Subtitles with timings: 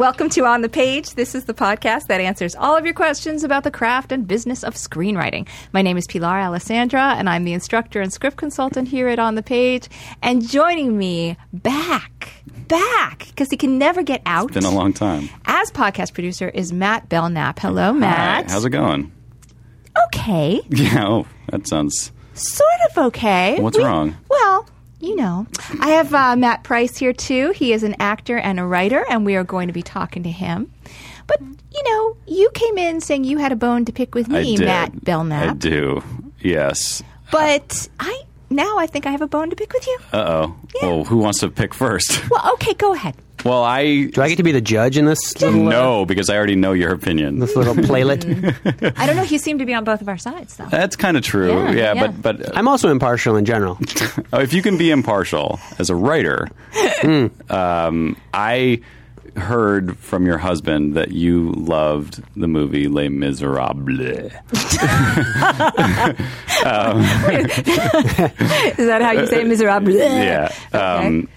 [0.00, 1.12] Welcome to On the Page.
[1.12, 4.64] This is the podcast that answers all of your questions about the craft and business
[4.64, 5.46] of screenwriting.
[5.74, 9.34] My name is Pilar Alessandra, and I'm the instructor and script consultant here at On
[9.34, 9.90] the Page.
[10.22, 12.32] And joining me back,
[12.66, 14.56] back, because he can never get out.
[14.56, 15.28] It's Been a long time.
[15.44, 17.58] As podcast producer is Matt Belknap.
[17.58, 18.46] Hello, Matt.
[18.46, 19.12] Hi, how's it going?
[20.06, 22.10] Okay, Yeah, oh, that sounds.
[22.32, 23.60] sort of okay.
[23.60, 24.16] What's wrong?
[24.30, 24.66] Well,
[25.00, 25.46] you know,
[25.80, 27.50] I have uh, Matt Price here too.
[27.52, 30.30] He is an actor and a writer, and we are going to be talking to
[30.30, 30.70] him.
[31.26, 34.58] But you know, you came in saying you had a bone to pick with me.
[34.58, 35.50] Matt Belknap.
[35.50, 36.02] I do.
[36.40, 37.02] Yes.
[37.30, 39.98] But I now I think I have a bone to pick with you.
[40.12, 40.56] Uh oh.
[40.82, 42.20] Well, who wants to pick first?
[42.30, 43.14] Well, okay, go ahead.
[43.44, 44.04] well, I.
[44.04, 46.56] Do I get to be the judge in this little, uh, No, because I already
[46.56, 47.38] know your opinion.
[47.38, 48.24] this little playlet?
[48.98, 49.22] I don't know.
[49.22, 50.66] You seem to be on both of our sides, though.
[50.66, 51.48] That's kind of true.
[51.52, 52.06] Yeah, Yeah, yeah.
[52.08, 53.78] but but uh, I'm also impartial in general.
[54.34, 56.48] if you can be impartial as a writer,
[57.00, 57.26] Hmm.
[57.50, 58.80] um, I
[59.36, 64.32] heard from your husband that you loved the movie Les Miserables.
[68.78, 69.92] Is that how you say miserable?
[69.92, 70.52] yeah.
[70.72, 71.28] Um,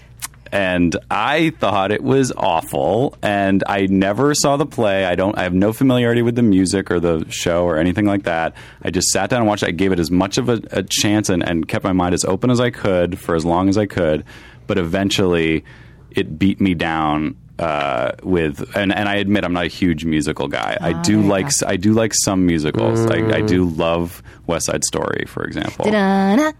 [0.52, 5.04] and I thought it was awful, and I never saw the play.
[5.04, 5.36] I don't.
[5.36, 8.54] I have no familiarity with the music or the show or anything like that.
[8.80, 9.64] I just sat down and watched.
[9.64, 9.68] it.
[9.68, 12.24] I gave it as much of a, a chance and, and kept my mind as
[12.24, 14.24] open as I could for as long as I could.
[14.68, 15.64] But eventually,
[16.12, 17.36] it beat me down.
[17.56, 20.76] Uh, with and, and I admit I'm not a huge musical guy.
[20.80, 21.28] I do yeah.
[21.28, 23.06] like I do like some musicals.
[23.06, 25.84] I, I do love West Side Story, for example.
[25.84, 26.50] Da-da-da,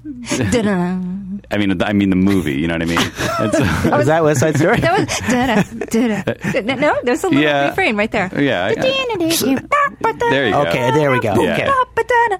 [0.51, 0.71] da-da.
[1.51, 2.55] I mean, I mean the movie.
[2.55, 2.99] You know what I mean?
[3.41, 4.79] It's, Was that West Side Story?
[4.81, 6.75] That was da-da, da-da.
[6.77, 6.97] no.
[7.03, 7.69] There's a little Yeah.
[7.71, 8.31] refrain right there.
[8.41, 10.63] Yeah, I- there you go.
[10.63, 11.43] Okay, there we go.
[11.43, 11.55] Yeah.
[11.55, 11.71] Okay.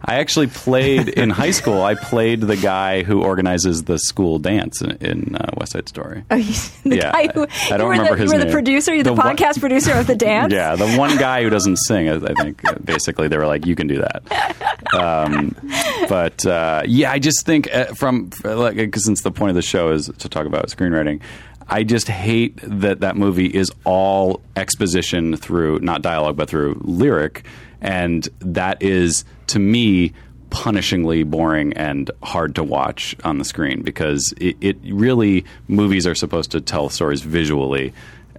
[0.07, 1.83] I actually played in high school.
[1.83, 6.25] I played the guy who organizes the school dance in, in uh, West Side Story.
[6.31, 8.95] Oh, the Yeah, guy who I- I don't remember the, his you were the producer,
[8.95, 10.53] you're the, The one- podcast producer of the dance.
[10.55, 12.09] Yeah, the one guy who doesn't sing.
[12.09, 15.57] I think uh, basically they were like, "You can do that." Um,
[16.09, 19.91] but uh, yeah, I just think uh, from like since the point of the show
[19.93, 21.21] is to talk about screenwriting.
[21.67, 27.45] I just hate that that movie is all exposition through not dialogue but through lyric,
[27.81, 30.13] and that is to me
[30.51, 36.15] punishingly boring and hard to watch on the screen because it, it really movies are
[36.15, 37.93] supposed to tell stories visually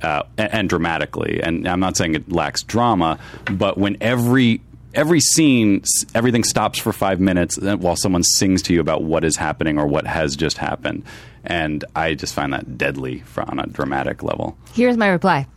[0.06, 1.42] uh, and, and dramatically.
[1.42, 3.18] And I'm not saying it lacks drama,
[3.52, 4.62] but when every
[4.94, 5.84] every scene,
[6.14, 9.78] everything stops for five minutes uh, while someone sings to you about what is happening
[9.78, 11.04] or what has just happened,
[11.44, 14.58] and I just find that deadly on a dramatic level.
[14.74, 15.48] Here's my reply.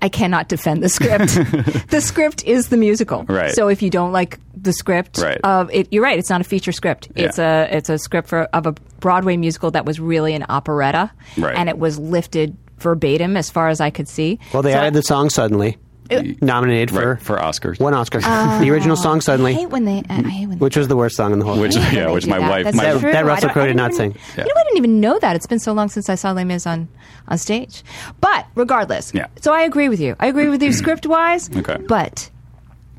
[0.00, 1.34] I cannot defend the script.
[1.90, 3.24] the script is the musical.
[3.24, 3.52] Right.
[3.52, 5.38] So if you don't like the script Right.
[5.44, 6.18] of it, you're right.
[6.18, 7.08] It's not a feature script.
[7.14, 7.26] Yeah.
[7.26, 11.10] It's a it's a script for of a Broadway musical that was really an operetta,
[11.36, 11.54] Right.
[11.54, 14.38] and it was lifted verbatim as far as I could see.
[14.52, 15.76] Well, they So added the song suddenly.
[16.40, 17.80] Nominated for, Right, for Oscars.
[17.80, 18.20] one Oscar.
[18.22, 20.04] Uh, the original song I suddenly, hate when they.
[20.08, 21.58] I hate when which was the worst song in the whole.
[21.58, 22.48] Which- I yeah, which my that.
[22.64, 23.10] wife- my- true.
[23.10, 24.16] That Russell don't- Crowe did didn't even- sing.
[24.36, 25.34] You know, I didn't even know that.
[25.34, 26.86] It's been so long since I saw Les Mis on
[27.26, 27.82] on stage.
[28.20, 29.26] But regardless, Yeah.
[29.40, 30.14] So I agree with you.
[30.20, 31.50] I agree with you script wise.
[31.56, 31.78] Okay.
[31.88, 32.30] But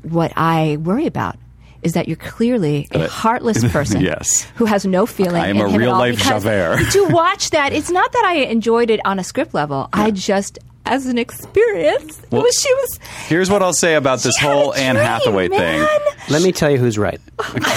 [0.02, 1.36] what I worry about
[1.82, 4.00] is that you're clearly a heartless person.
[4.00, 4.44] Yes.
[4.56, 5.40] Who has no feeling.
[5.42, 6.90] I am in a him real life because Javert.
[6.92, 9.88] To watch that, it's not that I enjoyed it on a script level.
[9.92, 12.98] I just, as an experience, it Well, was she was.
[13.26, 15.86] Here's what I'll say about this she had a whole Anne dream, Hathaway thing.
[16.30, 17.20] Let me tell you who's right.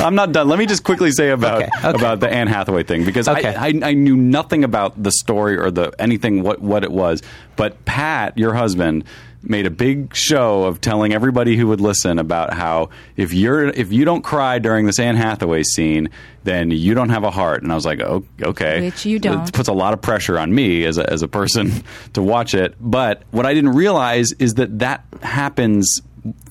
[0.00, 0.48] I'm not done.
[0.48, 1.88] Let me just quickly say about Okay, okay.
[1.90, 3.54] about the Anne Hathaway thing because Okay.
[3.54, 7.22] I, I I knew nothing about the story or the anything what what it was.
[7.56, 9.04] But Pat, your husband,
[9.48, 13.92] made a big show of telling everybody who would listen about how if you're if
[13.92, 16.10] you don't cry during this Anne Hathaway scene,
[16.44, 17.62] then you don't have a heart.
[17.62, 19.48] And I was like, oh, okay, Which you don't.
[19.48, 21.72] It puts a lot of pressure on me as a, as a person
[22.14, 22.74] to watch it.
[22.80, 26.00] But what I didn't realize is that that happens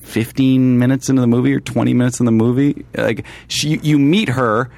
[0.00, 2.86] 15 minutes into the movie or 20 minutes in the movie.
[2.96, 4.70] Like she, you meet her.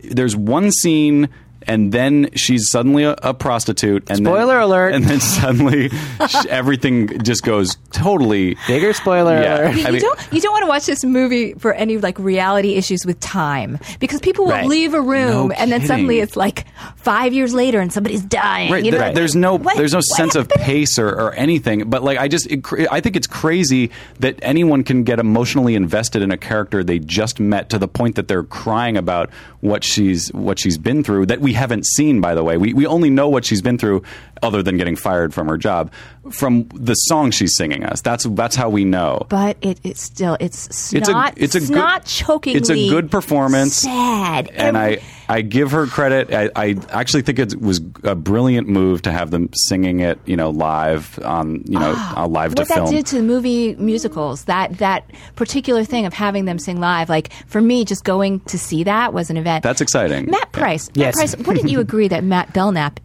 [0.00, 1.28] There's one scene
[1.66, 4.04] and then she's suddenly a, a prostitute.
[4.08, 4.94] And Spoiler then, alert.
[4.94, 5.88] And then suddenly
[6.28, 8.56] sh- everything just goes totally.
[8.66, 9.58] Bigger spoiler Yeah.
[9.58, 9.76] alert.
[9.76, 12.74] You, I mean- don't you don't want to watch this movie for any like reality
[12.74, 14.66] issues with time because people will Right.
[14.66, 16.66] leave a room No and then suddenly it's like
[16.96, 18.70] five years later and somebody's dying.
[18.70, 18.98] Right, you know?
[18.98, 21.88] there- there's no What- there's no what sense of pace or, or anything.
[21.90, 23.90] But like I just it, I think it's crazy
[24.20, 28.16] that anyone can get emotionally invested in a character they just met to the point
[28.16, 29.30] that they're crying about
[29.60, 32.20] what she's what she's been through that we haven't seen.
[32.20, 34.02] By the way, we we only know what she's been through
[34.42, 35.92] other than getting fired from her job
[36.30, 38.00] from the song she's singing us.
[38.00, 39.26] That's that's how we know.
[39.28, 42.58] But it, it's still it's It's a- snot, it's a good- snot chokingly.
[42.58, 43.74] it's a good performance.
[43.76, 46.32] Sad, and Every- I, I give her credit.
[46.32, 50.36] I, I actually think it was a brilliant move to have them singing it, you
[50.36, 54.44] know, live on, you know, uh, live to what that did to the movie musicals
[54.44, 58.58] that that particular thing of having them sing live like for me just going to
[58.58, 60.30] see that was an event That's exciting.
[60.30, 61.14] matt price Yes.
[61.16, 63.00] matt price wouldn't you agree that matt belknap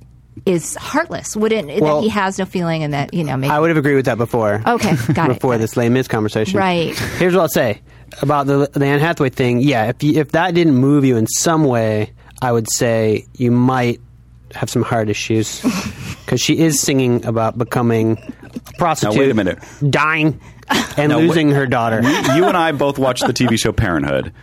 [0.46, 3.60] is heartless wouldn't Well- that he has no feeling and that you know maybe I
[3.60, 4.62] would have agreed with that before.
[4.66, 5.58] Okay, got it, before got it.
[5.60, 6.58] this Les Mis conversation.
[6.60, 6.98] Right.
[6.98, 7.82] Here's what I'll say
[8.22, 9.62] about the the Anne Hathaway thing.
[9.62, 13.52] Yeah, if you, if that didn't move you in some way, I would say you
[13.52, 14.02] might
[14.56, 15.62] have some heart issues
[16.26, 19.16] because she is singing about becoming a prostitute.
[19.16, 19.60] Now, wait a minute.
[19.88, 20.40] dying
[20.98, 22.02] and Now, losing wait- her daughter.
[22.02, 24.34] you and I both watched the TV show Parenthood.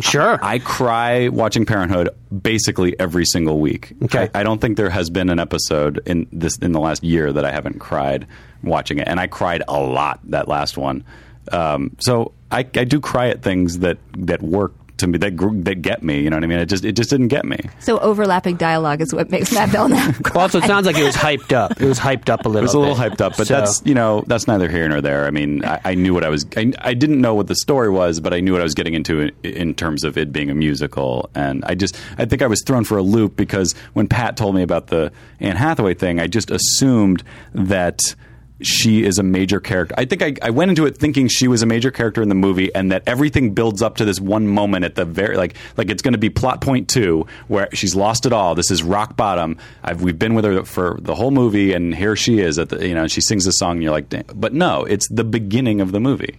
[0.00, 0.38] Sure.
[0.42, 2.10] I cry watching Parenthood
[2.42, 3.94] basically every single week.
[4.04, 4.28] Okay.
[4.34, 7.32] I, I don't think there has been an episode in this in the last year
[7.32, 8.26] that I haven't cried
[8.62, 11.04] watching it, and I cried a lot that last one.
[11.50, 15.54] Um, so I, I do cry at things that that work to me that gr-
[15.62, 16.20] that get me.
[16.20, 16.58] You know what I mean?
[16.58, 17.58] It just it just didn't get me.
[17.80, 20.32] so overlapping dialogue is what makes matt belknap cry.
[20.34, 21.80] well, also, it sounds like it was hyped up.
[21.80, 22.52] It was hyped up a little.
[22.52, 22.58] Bit.
[22.58, 23.12] It was a little bit.
[23.12, 25.26] hyped up, but So- that's you know that's neither here nor there.
[25.26, 26.46] I mean, I, I knew what I was.
[26.56, 28.94] I, I didn't know what the story was, but I knew what I was getting
[28.94, 31.30] into in, in terms of it being a musical.
[31.34, 34.54] And I just I think I was thrown for a loop because when Pat told
[34.54, 37.22] me about the Anne Hathaway thing, I just assumed
[37.54, 38.00] that
[38.62, 39.94] she is a major character.
[39.98, 42.34] I think I, I went into it thinking she was a major character in the
[42.34, 45.90] movie, and that everything builds up to this one moment at the very like like
[45.90, 48.54] it's going to be plot point two where she's lost it all.
[48.54, 49.58] This is rock bottom.
[49.82, 52.86] I've, we've been with her for the whole movie, and here she is at the
[52.86, 54.24] you know she sings the song, and you're like, Damn.
[54.34, 56.38] but no, it's the beginning of the movie.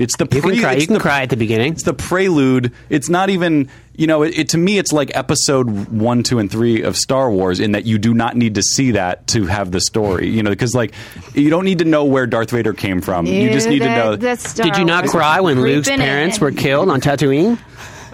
[0.00, 0.72] It's the You can pre- cry.
[0.72, 1.72] it's You can the- cry at the beginning.
[1.74, 2.72] It's the prelude.
[2.88, 4.22] It's not even you know.
[4.22, 7.72] It, it to me, it's like episode one, two, and three of Star Wars in
[7.72, 10.28] that you do not need to see that to have the story.
[10.30, 10.94] You know, because like
[11.34, 13.26] you don't need to know where Darth Vader came from.
[13.26, 14.16] you just need to know.
[14.16, 17.58] Did you not cry when Luke's parents were killed on Tatooine?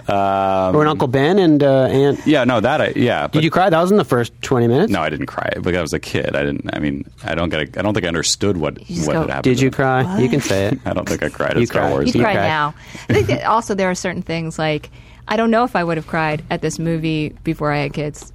[0.09, 2.25] Um, or an Uncle Ben and uh, Aunt?
[2.25, 3.23] yeah, no, that I yeah.
[3.23, 3.69] But Did you cry?
[3.69, 4.91] That was in the first twenty minutes.
[4.91, 6.35] No, I didn't cry because I was a kid.
[6.35, 6.69] I didn't.
[6.73, 7.59] I mean, I don't get.
[7.75, 9.43] A, I don't think I understood what what go, had happened.
[9.43, 9.75] Did you them.
[9.75, 10.19] cry?
[10.19, 10.79] You can say it.
[10.85, 11.91] I don't think I cried You at Star cried.
[11.91, 12.15] Wars.
[12.15, 12.47] You'd cry cried.
[12.47, 12.73] now.
[13.09, 14.89] I think that also there are certain things like
[15.27, 18.31] I don't know if I would have cried at this movie before I had kids.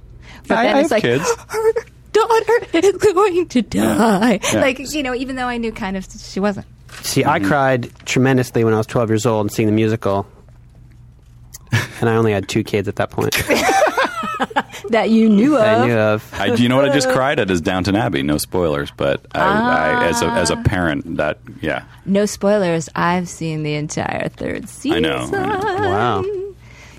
[0.47, 1.35] But I- then I it's have like kids.
[1.49, 1.73] her
[2.11, 4.39] daughter is going to die.
[4.53, 4.61] Yeah.
[4.61, 6.67] Like you know, even though I knew kind of she wasn't.
[7.01, 10.27] See, I cried tremendously when I was 12 years old and seeing the musical.
[12.03, 13.33] And I only had two kids at that point
[14.89, 15.61] That you knew of.
[15.61, 16.33] I knew of.
[16.33, 17.49] I, do you know what I just cried at?
[17.49, 18.23] Is Downton Abbey.
[18.23, 20.63] No spoilers, but I, I as a as a ah.
[20.63, 22.89] parent, that yeah, No spoilers.
[22.93, 25.03] I've seen the entire third season.
[25.03, 25.89] know, I know.
[25.89, 26.42] Wow.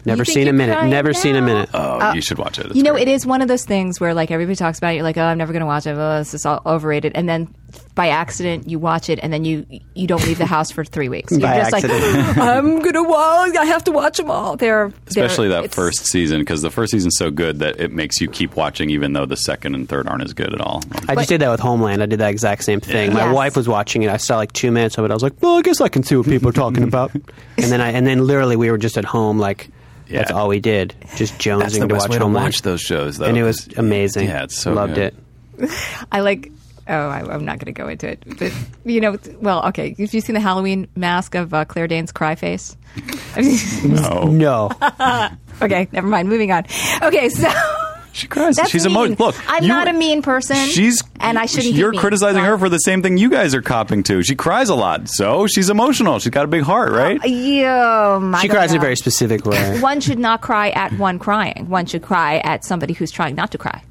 [0.05, 0.77] Never seen a minute.
[0.77, 1.71] cry Never seen a minute.
[1.75, 2.67] oh, uh, you should watch it.
[2.67, 3.09] It's You know, great.
[3.09, 4.95] it is one of those things where like everybody talks about it.
[4.97, 5.97] You're like, oh, I'm never going to watch it.
[5.97, 7.13] Oh, this is all overrated.
[7.15, 7.55] And then
[7.95, 11.09] by accident, you watch it, and then you you don't leave the house for three
[11.09, 11.31] weeks.
[11.33, 12.03] You're By just accident.
[12.29, 13.57] like, I'm gonna watch.
[13.57, 14.57] I have to watch them all.
[14.57, 18.21] They're they're- especially that first season because the first season's so good that it makes
[18.21, 20.83] you keep watching even though the second and third aren't as good at all.
[21.09, 22.03] I just did that with Homeland.
[22.03, 23.13] I did that exact same thing.
[23.13, 23.35] My Yes.
[23.35, 24.11] wife was watching it.
[24.11, 25.11] I saw like two minutes of it.
[25.11, 27.13] I was like, well, I guess I can see what people are talking about.
[27.15, 27.25] and
[27.57, 29.69] then I and then literally we were just at home like
[30.09, 32.45] that's all we did, just jonesing That's the to best watch way to Homeland.
[32.47, 33.27] watch those shows, though.
[33.27, 34.29] and it was amazing.
[34.29, 35.15] Yeah, it's so loved good.
[35.59, 35.71] it.
[36.13, 36.51] I like.
[36.87, 38.53] Oh, I, I'm not going to go into it, but
[38.85, 39.95] you know, well, okay.
[39.99, 42.77] Have you seen the Halloween mask of uh, Claire Danes' cry face?
[43.85, 44.71] No, No,
[45.63, 46.29] okay, never mind.
[46.29, 46.65] Moving on.
[47.03, 47.49] Okay, so
[48.15, 48.57] she cries.
[48.57, 48.93] That's she's mean.
[48.93, 49.27] emotional.
[49.27, 50.57] Look, I'm you- not a mean person.
[50.57, 51.75] She's and I shouldn't.
[51.75, 52.01] You're be mean.
[52.01, 54.23] criticizing So her for the same thing you guys are copping to.
[54.23, 56.19] She cries a lot, so she's emotional.
[56.21, 57.19] She's got a big heart, right?
[57.25, 59.81] Yeah, um, she don't cries in a very specific way.
[59.81, 61.69] One should not cry at one crying.
[61.69, 63.83] One should cry at somebody who's trying not to cry.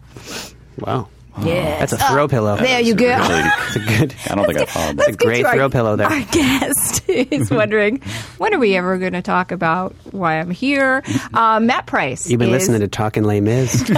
[0.80, 1.10] Wow,
[1.42, 2.58] Yeah, that's a throw pillow.
[2.58, 3.06] There you go.
[3.08, 4.16] Really, It's a good.
[4.30, 4.96] I don't think I Let's that.
[4.98, 6.08] get great our- throw pillow there.
[6.08, 8.02] Our guest is wondering
[8.38, 11.04] when are we ever going to talk about why I'm here?
[11.34, 12.30] Uh, Matt Price.
[12.30, 13.90] You've been is- listening to Talking Les Mis,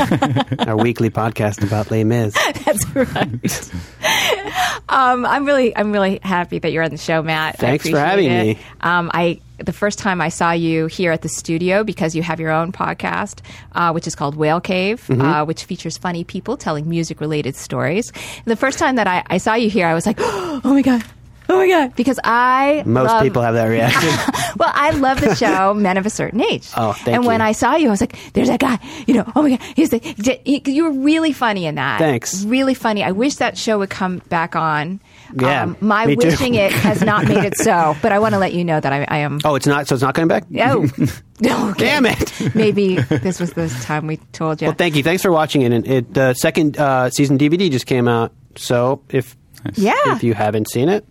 [0.59, 2.33] our weekly podcast about Les Mis.
[2.63, 3.71] That's right.
[4.87, 7.57] Um, I'm really, I'm really happy that you're on the show, Matt.
[7.57, 8.43] Thanks for having it.
[8.57, 8.59] me.
[8.81, 12.39] Um, I the first time I saw you here at the studio because you have
[12.39, 13.39] your own podcast,
[13.73, 15.21] uh, which is called Whale Cave, Mm-hmm.
[15.21, 18.11] uh, which features funny people telling music related stories.
[18.45, 21.03] The first time that I, I saw you here, I was like, oh my god.
[21.47, 21.95] Oh my god!
[21.95, 24.09] Because I Most love- people have that reaction.
[24.57, 26.67] well, I love the show Men of a Certain Age.
[26.75, 27.39] Oh, thank And when.
[27.39, 29.91] I saw you, I was like, "There's that guy." You know, oh my god, he's
[29.91, 29.99] the.
[30.43, 31.99] he- You were really funny in that.
[31.99, 32.43] Thanks.
[32.45, 33.03] Really funny.
[33.03, 34.99] I wish that show would come back on.
[35.31, 36.27] Um, Yeah, my me too.
[36.27, 38.91] wishing it has not made it so, but I want to let you know that
[38.93, 39.39] I, I am.
[39.43, 39.87] oh, it's not.
[39.87, 40.45] So it's not coming back.
[40.59, 40.83] Oh,
[41.71, 41.73] okay.
[41.85, 42.55] Damn it.
[42.55, 44.67] Maybe this was the time we told you.
[44.67, 45.03] Well, thank you.
[45.03, 45.71] Thanks for watching it.
[45.71, 48.31] And it the second uh, season DVD just came out.
[48.55, 49.35] So if
[49.73, 51.05] yeah, if you haven't seen it,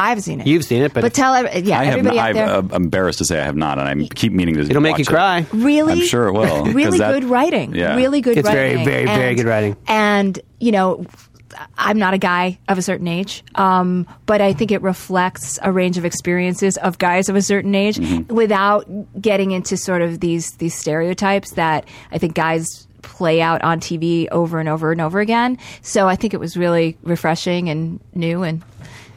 [0.00, 0.46] I've seen it.
[0.46, 1.98] you've seen it, but, but tell every, yeah I have.
[1.98, 2.58] everybody Not, out.
[2.64, 4.60] I'm uh, embarrassed to say I have not, and I keep meaning to.
[4.62, 5.44] it'll make watch you cry.
[5.52, 7.96] really I'm sure it will, 'cause really that- good writing yeah.
[7.96, 9.76] really good It's very, writing very, very And- good writing.
[9.88, 11.04] and you know
[11.76, 15.70] i'm not a guy of a certain age um, but i think it reflects a
[15.72, 18.34] range of experiences of guys of a certain age Mm-hmm.
[18.34, 18.86] without
[19.20, 24.28] getting into sort of these these stereotypes that i think guys play out on tv
[24.30, 28.42] over and over and over again so i think it was really refreshing and new
[28.42, 28.62] and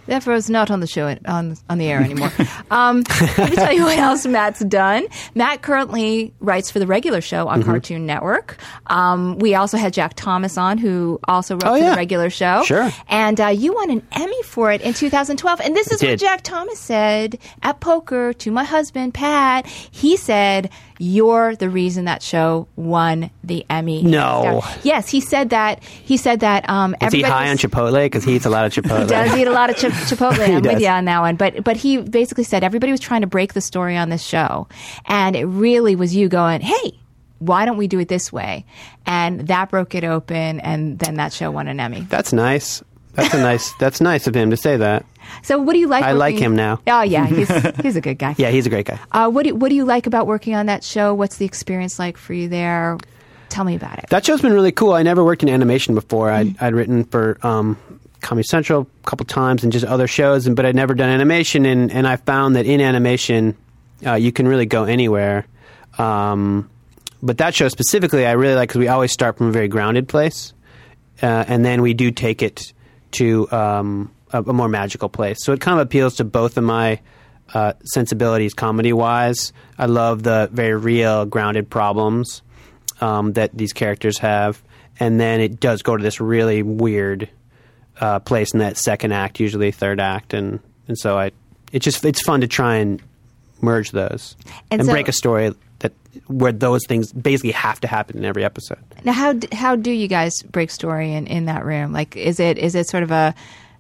[0.08, 2.31] Therefore, it's not on the show on on the air anymore.
[2.72, 3.03] um,
[3.38, 5.05] let me tell you what else Matt's done.
[5.36, 7.48] Matt currently writes for the regular show Mm-hmm.
[7.53, 8.58] on Cartoon Network.
[8.88, 11.89] Um, we also had Jack Thomas on, who also wrote Oh, for yeah.
[11.91, 12.63] the regular show.
[12.65, 12.89] Sure.
[13.08, 15.60] And uh, you won an Emmy for it in 2012.
[15.62, 16.20] And this is what.
[16.20, 19.65] Jack Thomas said at poker to my husband Pat.
[19.67, 20.70] He said,
[21.01, 24.62] "You're the reason that show won the Emmy." No.
[24.84, 25.84] Yes, he said that.
[25.84, 26.70] He said that.
[26.70, 28.03] Um, is he high on Chipotle?
[28.05, 29.01] Because he eats a lot of Chipotle.
[29.01, 30.48] he does eat a lot of chip- Chipotle.
[30.48, 31.38] I'm with you on that one.
[31.38, 34.67] But but he basically said everybody was trying to break the story on this show,
[35.05, 37.00] and it really was you going, "Hey,
[37.39, 38.65] why don't we do it this way?"
[39.08, 42.01] And that broke it open, and then that show won an Emmy.
[42.01, 42.84] That's nice.
[43.13, 43.74] That's a nice.
[43.74, 45.06] That's nice of him to say that.
[45.44, 46.03] So what do you like?
[46.03, 46.80] I like him now.
[46.88, 47.50] Oh yeah, he's
[47.82, 48.36] he's a good guy.
[48.38, 49.00] Yeah, he's a great guy.
[49.12, 51.13] Uh, what do what do you like about working on that show?
[51.13, 52.98] What's the experience like for you there?
[53.50, 54.06] Tell me about it.
[54.10, 54.94] That show's been really cool.
[54.94, 56.30] I never worked in animation before.
[56.30, 56.63] Mm-hmm.
[56.63, 57.77] I'd, I'd written for um,
[58.22, 61.65] Comedy Central a couple times and just other shows, and, but I'd never done animation.
[61.65, 63.58] And, and I found that in animation,
[64.06, 65.46] uh, you can really go anywhere.
[65.98, 66.70] Um,
[67.22, 70.08] but that show specifically, I really like because we always start from a very grounded
[70.08, 70.53] place,
[71.22, 72.72] uh, and then we do take it
[73.13, 75.38] to um, a, a more magical place.
[75.44, 77.00] So it kind of appeals to both of my
[77.53, 79.51] uh, sensibilities, comedy wise.
[79.77, 82.41] I love the very real, grounded problems
[83.01, 84.62] um, that these characters have,
[85.00, 87.30] and then it does go to this really weird
[88.00, 91.32] uh, place in that second act, usually third act, and and so I,
[91.72, 93.01] it's just it's fun to try and
[93.62, 94.36] merge those
[94.72, 95.93] And and, so- break a story that
[96.27, 98.79] where those things basically have to happen in every episode.
[99.03, 101.93] Now, how d- how do you guys break story in, in that room?
[101.93, 103.35] Like, is it is it sort of a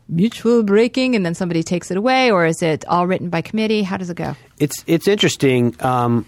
[0.09, 3.83] mutual breaking, and then somebody takes it away, or is it all written by committee?
[3.83, 4.35] How does it go?
[4.59, 5.75] It's it's interesting.
[5.79, 6.25] Um,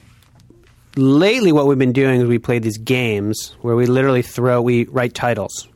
[0.95, 4.85] lately, what we've been doing is we play these games where we literally throw we
[4.85, 5.67] write titles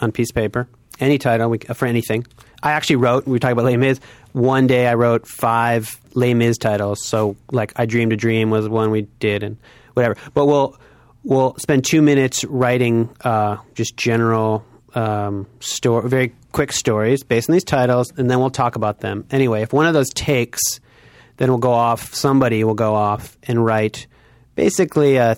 [0.00, 0.68] on piece of paper,
[1.00, 2.26] any title we, for anything.
[2.62, 3.26] I actually wrote.
[3.26, 4.00] We talking about Les Mis.
[4.34, 7.04] One day, I wrote five Les Mis titles.
[7.04, 9.56] So, like, I Dreamed a Dream was one we did, and
[9.94, 10.16] whatever.
[10.34, 10.76] But we'll
[11.22, 14.64] we'll spend two minutes writing uh, just general
[14.94, 19.24] um, story, very quick stories based on these titles, and then we'll talk about them.
[19.30, 20.80] Anyway, if one of those takes
[21.36, 22.14] then we'll go off.
[22.14, 24.06] Somebody will go off and write
[24.54, 25.36] basically a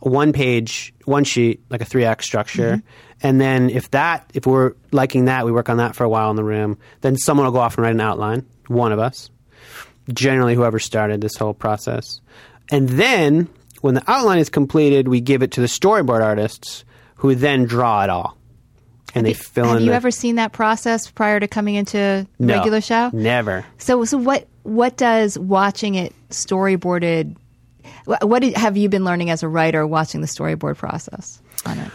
[0.00, 2.82] one page, one sheet, like a three act structure.
[3.22, 6.30] And then if that, if we're liking that, we work on that for a while
[6.30, 6.78] in the room.
[7.00, 8.46] Then someone will go off and write an outline.
[8.68, 9.30] One of us,
[10.12, 12.20] generally whoever started this whole process.
[12.70, 13.48] And then
[13.80, 16.84] when the outline is completed, we give it to the storyboard artists,
[17.16, 18.36] who then draw it all.
[19.14, 19.84] And they fill Have in.
[19.84, 23.10] you the, ever seen that process prior to coming into No, regular show?
[23.12, 23.64] Never.
[23.78, 27.34] So, so what what does watching it storyboarded?
[28.04, 31.90] What, what have you been learning as a writer watching the storyboard process on it?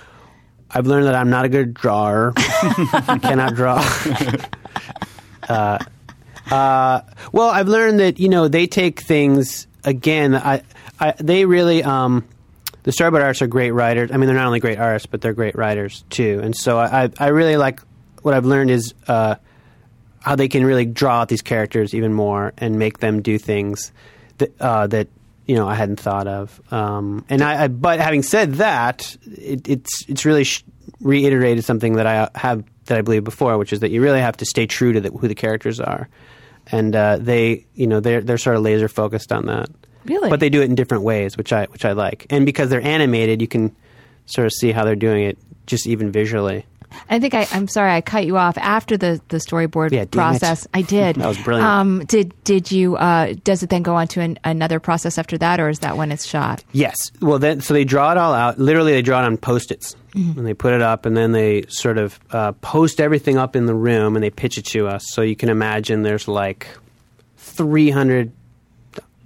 [0.73, 2.33] I've learned that I'm not a good drawer.
[2.35, 3.83] I cannot draw.
[5.49, 5.79] uh,
[6.49, 7.01] uh,
[7.31, 10.35] well, I've learned that you know they take things again.
[10.35, 10.63] I,
[10.99, 12.25] I they really um,
[12.83, 14.11] the storyboard artists are great writers.
[14.11, 16.39] I mean, they're not only great artists, but they're great writers too.
[16.43, 17.79] And so I, I, I really like
[18.21, 19.35] what I've learned is uh,
[20.19, 23.91] how they can really draw out these characters even more and make them do things
[24.37, 25.07] that uh, that
[25.45, 26.61] you know I hadn't thought of.
[26.71, 30.63] Um, and I, I, but having said that, it, it's it's really sh-
[30.99, 34.37] reiterated something that I have that I believed before, which is that you really have
[34.37, 36.09] to stay true to the, who the characters are,
[36.67, 39.69] and uh, they you know they're they're sort of laser focused on that.
[40.05, 40.29] Really?
[40.29, 42.25] but they do it in different ways, which I which I like.
[42.29, 43.75] And because they're animated, you can
[44.25, 46.65] sort of see how they're doing it just even visually.
[47.09, 50.03] I think I, I'm sorry I cut you off after the, the storyboard Yeah, damn
[50.05, 50.11] it.
[50.11, 50.67] process.
[50.73, 51.15] I did.
[51.23, 51.67] That was brilliant.
[51.69, 52.95] Um, did did you?
[52.97, 55.97] Uh, does it then go on to an, another process after that, or is that
[55.97, 56.63] when it's shot?
[56.71, 57.11] Yes.
[57.21, 58.59] Well, then so they draw it all out.
[58.59, 60.37] Literally, they draw it on post-its, Mm-hmm.
[60.37, 63.65] and they put it up, and then they sort of uh, post everything up in
[63.65, 65.03] the room, and they pitch it to us.
[65.07, 66.67] So you can imagine there's like
[67.37, 68.31] 300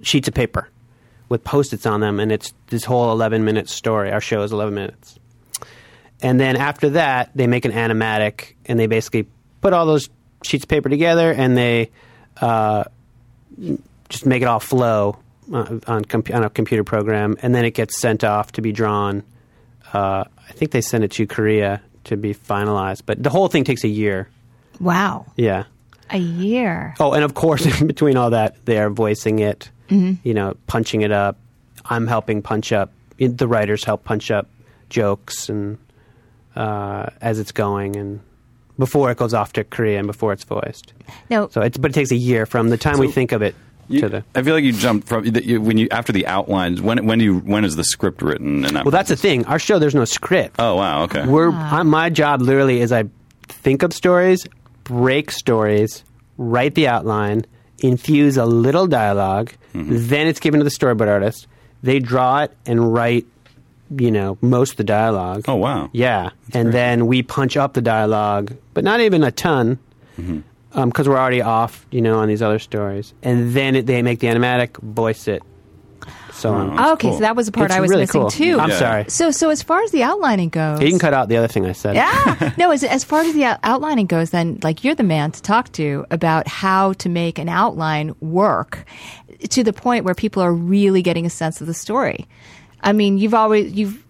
[0.02, 0.68] sheets of paper
[1.28, 4.10] with post-its on them, and it's this whole 11-minute story.
[4.10, 5.17] Our show is 11 minutes,
[6.22, 9.26] and then after that, they make an animatic, and they basically
[9.60, 10.08] put all those
[10.42, 11.90] sheets of paper together, and they
[12.40, 12.84] uh,
[14.08, 15.16] just make it all flow
[15.52, 18.72] uh, on, comp- on a computer program, and then it gets sent off to be
[18.72, 19.22] drawn.
[19.92, 23.64] Uh, I think they send it to Korea to be finalized, but the whole thing
[23.64, 24.28] takes a year.
[24.80, 25.64] Wow, Yeah.
[26.10, 26.94] a year.
[27.00, 29.70] Oh, and of course, in between all that, they are voicing it.
[29.90, 31.38] You know, punching it up.
[31.86, 32.92] I'm helping punch up.
[33.16, 34.46] The writers help punch up
[34.90, 35.78] jokes and
[36.58, 38.20] uh, as it's going, and
[38.78, 40.92] before it goes off to Korea and before it's voiced.
[41.30, 43.54] No, So it's but it takes a year from the time we think of it
[43.88, 44.24] You- to the.
[44.34, 46.80] I feel like you jumped from that you, when you after the outlines.
[46.82, 48.64] When when do you when is the script written?
[48.64, 49.46] And Well, that's the thing.
[49.46, 50.56] Our show, there's no script.
[50.58, 51.24] Oh wow, okay.
[51.26, 53.04] We're I, my job literally is I
[53.48, 54.46] think of stories,
[54.84, 56.04] break stories,
[56.36, 57.44] write the outline,
[57.82, 61.46] infuse a little dialog then it's given to the storyboard artist.
[61.84, 63.26] They draw it and write,
[63.96, 65.44] you know, most of the dialogue.
[65.48, 65.88] oh wow.
[65.92, 69.78] Yeah, and then we punch up the dialogue, but not even a ton,
[70.18, 70.40] mm-hmm.
[70.78, 73.14] um, because we're already off, you know, on these other stories.
[73.22, 75.42] And then it, they make the animatic, voice it,
[76.32, 76.76] so oh, on.
[76.76, 77.16] That's okay, cool.
[77.16, 78.30] so that was the part It's I was really missing cool.
[78.30, 78.58] too.
[78.60, 78.78] I'm Yeah.
[78.78, 79.04] sorry.
[79.08, 81.66] So, so as far as the outlining goes, You can cut out the other thing
[81.66, 81.96] I said.
[81.96, 82.52] Yeah.
[82.58, 85.42] no, as, as far as the out- outlining goes, then like you're the man to
[85.42, 88.84] talk to about how to make an outline work
[89.50, 92.26] to the point where people are really getting a sense of the story.
[92.82, 94.02] I mean, you've always you've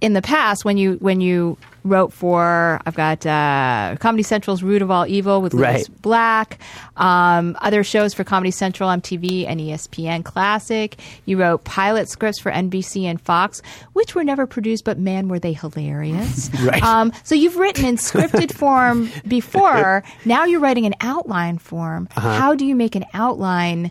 [0.00, 4.80] in the past when you when you wrote for I've got uh, Comedy Central's Root
[4.82, 6.02] of All Evil with Lewis Right.
[6.02, 6.58] Black,
[6.96, 10.96] um, other shows for Comedy Central, MTV, and ESPN Classic.
[11.26, 13.60] You wrote pilot scripts for NBC and Fox,
[13.92, 16.50] which were never produced, but man, were they hilarious!
[16.64, 16.82] Right.
[16.82, 20.02] Um, so you've written in scripted form before.
[20.24, 22.08] Now you're writing an outline form.
[22.16, 22.32] Uh-huh.
[22.34, 23.90] How do you make an outline?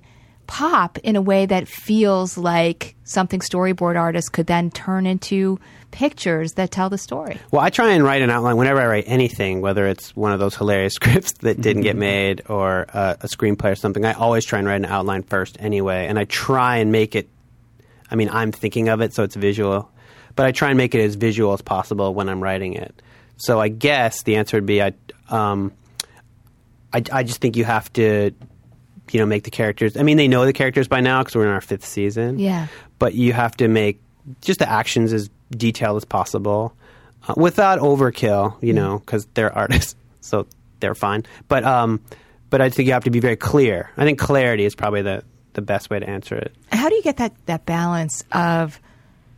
[0.54, 6.52] Pop in a way that feels like something storyboard artists could then turn into pictures
[6.54, 7.40] that tell the story.
[7.50, 10.40] Well, I try and write an outline whenever I write anything, whether it's one of
[10.40, 14.06] those hilarious scripts that didn't get made or uh, a screenplay or something.
[14.06, 17.28] I always try and write an outline first anyway, and I try and make it.
[18.12, 19.90] I mean, I'm thinking of it, so it's visual,
[20.36, 23.02] but I try and make it as visual as possible when I'm writing it.
[23.38, 24.94] So I guess the answer would be I.
[25.30, 25.74] Um,
[26.94, 28.34] I, I just think you have to,
[29.14, 29.96] you know, make the characters.
[29.96, 32.68] I mean, they know the characters by now because we're in our fifth season Yeah.
[33.00, 34.02] but you have to make
[34.42, 36.74] just the actions as detailed as possible
[37.28, 40.48] uh, without overkill, you know, because they're artists, so
[40.80, 41.26] they're fine.
[41.48, 42.02] But um,
[42.50, 43.90] but I think you have to be very clear.
[43.98, 45.24] I think clarity is probably the
[45.54, 46.54] the best way to answer it.
[46.72, 48.80] How do you get that, that balance of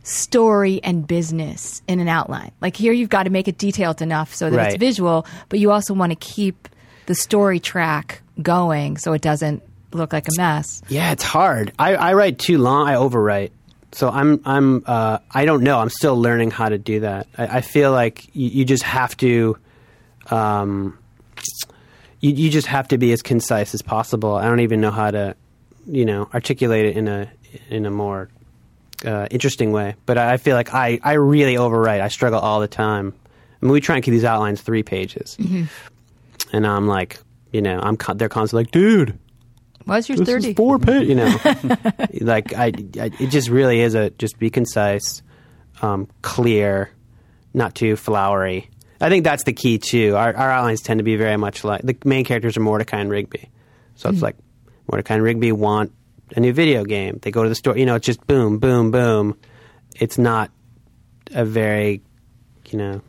[0.02, 2.52] story and business in an outline?
[2.60, 5.72] Like here, you've got to make it detailed enough so that it's visual, but you
[5.72, 6.68] also want to keep
[7.06, 10.82] the story track going so it doesn't look like a mess.
[10.88, 11.72] Yeah, it's hard.
[11.78, 12.88] I, I write too long.
[12.88, 13.50] I overwrite.
[13.92, 15.78] So I'm I'm uh, I don't know.
[15.78, 17.28] I'm still learning how to do that.
[17.38, 19.56] I, I feel like you, you just have to,
[20.30, 20.98] um,
[22.20, 24.34] you you just have to be as concise as possible.
[24.34, 25.34] I don't even know how to,
[25.86, 27.30] you know, articulate it in a
[27.70, 28.28] in a more
[29.04, 29.94] uh, interesting way.
[30.04, 32.02] But I I feel like I I really overwrite.
[32.02, 33.14] I struggle all the time.
[33.62, 35.38] I mean, we try and keep these outlines three pages,
[36.52, 37.18] and I'm like,
[37.52, 39.18] you know, I'm con- they're constantly like, dude
[39.86, 40.48] What's your this 30?
[40.50, 41.08] is four pages.
[41.08, 41.38] You know,
[42.20, 42.66] like I,
[43.00, 45.22] I, it just really is a just be concise,
[45.80, 46.90] um, clear,
[47.54, 48.68] not too flowery.
[49.00, 50.16] I think that's the key too.
[50.16, 53.10] Our, our outlines tend to be very much like the main characters are Mordecai and
[53.10, 53.48] Rigby,
[53.94, 54.36] so it's like
[54.90, 55.92] Mordecai and Rigby want
[56.34, 57.20] a new video game.
[57.22, 57.78] They go to the store.
[57.78, 59.38] You know, it's just boom, boom, boom.
[60.00, 60.50] It's not
[61.30, 62.02] a very,
[62.70, 63.02] you know,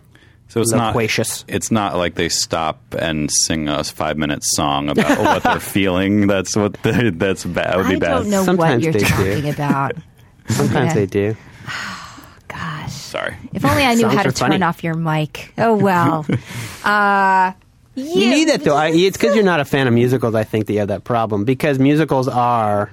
[0.49, 1.45] So it's loquacious.
[1.47, 1.55] not.
[1.55, 6.27] It's not like they stop and sing a five minute song about what they're feeling.
[6.27, 7.71] That's what the, that's bad.
[7.71, 8.10] That would be I bad.
[8.10, 9.05] don't know what Sometimes you're they do.
[9.05, 9.91] talking about.
[10.49, 11.36] Sometimes they do.
[12.47, 12.93] Gosh.
[12.93, 13.36] Sorry.
[13.53, 14.53] If only I knew Songs how to are funny.
[14.55, 15.51] turn off your mic.
[15.57, 16.25] Oh, well.
[16.86, 17.51] uh,
[17.95, 18.75] You need that though.
[18.75, 20.33] I, it's because you're not a fan of musicals.
[20.33, 22.89] I think that you have that problem because musicals are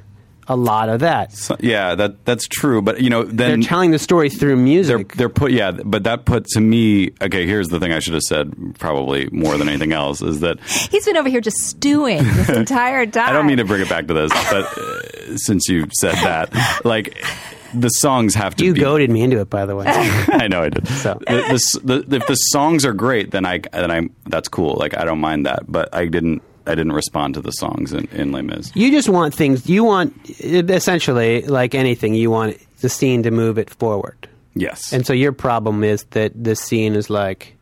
[0.48, 1.33] a lot of that.
[1.33, 2.83] So- yeah, that that's true.
[2.83, 5.14] But you know, They're telling the story through they're music.
[5.14, 5.52] they're put.
[5.52, 7.12] Yeah, but that put to me.
[7.22, 8.74] Okay, here's the thing I should have said.
[8.78, 13.07] Probably more than anything else is that He's been over here just stewing this entire
[13.07, 13.28] time.
[13.28, 16.85] I don't mean to bring it back to this, but uh, since you said that,
[16.85, 17.24] like
[17.72, 18.80] the songs have to You be.
[18.80, 19.85] goaded me into it, by the way.
[19.88, 20.87] I know I did.
[20.87, 24.74] So- the, the, the, if the songs are great, then I then I that's cool.
[24.78, 25.64] Like I don't mind that.
[25.66, 28.72] But I didn't I didn't respond to the songs in, in Les Mis.
[28.74, 29.68] You just want things.
[29.68, 32.14] You want essentially like anything.
[32.14, 34.29] You want the scene to move it forward.
[34.55, 34.92] Yes.
[34.92, 37.57] And so your problem is that this scene is like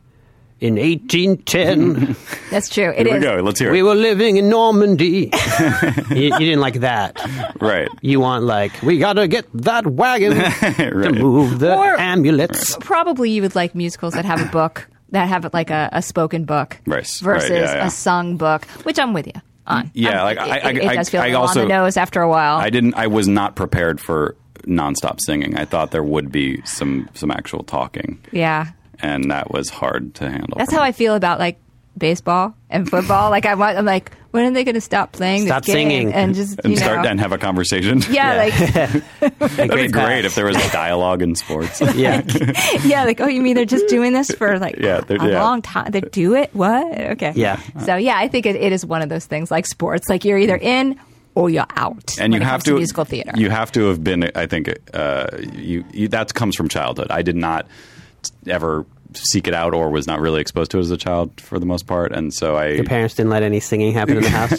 [0.59, 2.15] in 1810
[2.51, 2.93] That's true.
[2.95, 3.21] It Here is.
[3.21, 3.35] we go.
[3.41, 5.29] Let's hear we were living in Normandy.
[6.11, 7.19] you, you didn't like that.
[7.59, 7.89] Right.
[8.01, 10.33] You want like we got to get that wagon
[10.77, 12.77] to move the Or- amulets.
[12.79, 16.43] Probably you would like musicals that have a book that have like a, a spoken
[16.45, 17.87] book Right, right, versus yeah, yeah.
[17.87, 19.33] a sung book, which I'm with you
[19.65, 19.89] on.
[19.93, 21.73] Yeah, I'm- like, I- it, I- it does I- feel I little also- on the
[21.73, 22.57] nose after a while.
[22.57, 22.95] I didn't.
[22.95, 24.35] I was not prepared for
[24.67, 25.57] nonstop singing.
[25.57, 28.67] I thought there would be some some actual talking, yeah,
[29.01, 30.57] and that was hard to handle.
[30.57, 30.87] that's how me.
[30.87, 31.57] I feel about like
[31.97, 33.29] baseball and football.
[33.29, 35.89] like I want, I'm like, when are they going to stop playing Stop this game
[35.89, 36.13] singing.
[36.13, 38.01] and just and start know, and have a conversation.
[38.09, 38.53] yeah, like
[39.55, 41.79] That'd be great if there was a dialogue in sports.
[41.95, 42.23] Yeah.
[42.83, 45.41] yeah, like oh, you mean they're just doing this for like Yeah, a yeah.
[45.43, 45.91] long time?
[45.91, 46.49] They do it?
[46.53, 46.99] What?
[47.13, 47.33] Okay.
[47.35, 47.61] Yeah.
[47.85, 50.09] So yeah, I think it, it is one of those things like sports.
[50.09, 50.99] Like you're either in
[51.35, 52.15] or you're out.
[52.19, 53.31] and when you it have comes to, musical theater.
[53.35, 54.31] You have to have been.
[54.35, 57.07] I think uh, you, you that comes from childhood.
[57.11, 57.67] I did not
[58.47, 58.85] ever
[59.17, 61.65] seek it out or was not really exposed to it as a child for the
[61.65, 62.69] most part, and so I.
[62.69, 64.53] Your parents didn't let any singing happen in the house.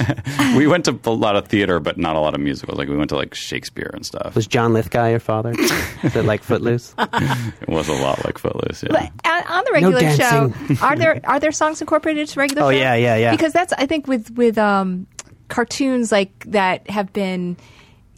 [0.56, 2.78] we went to a lot of theater, but not a lot of musicals.
[2.78, 4.34] Like we went to like Shakespeare and stuff.
[4.34, 5.50] Was John Lithgow your father?
[6.02, 6.94] Is it like Footloose?
[6.98, 8.82] It was a lot like Footloose.
[8.82, 8.88] Yeah.
[8.90, 12.62] But on on the regular show, are there are there songs incorporated into regular?
[12.62, 12.76] Oh, show?
[12.78, 13.30] yeah, yeah, yeah.
[13.32, 15.06] Because that's I think with with um,
[15.48, 17.56] cartoons like that have been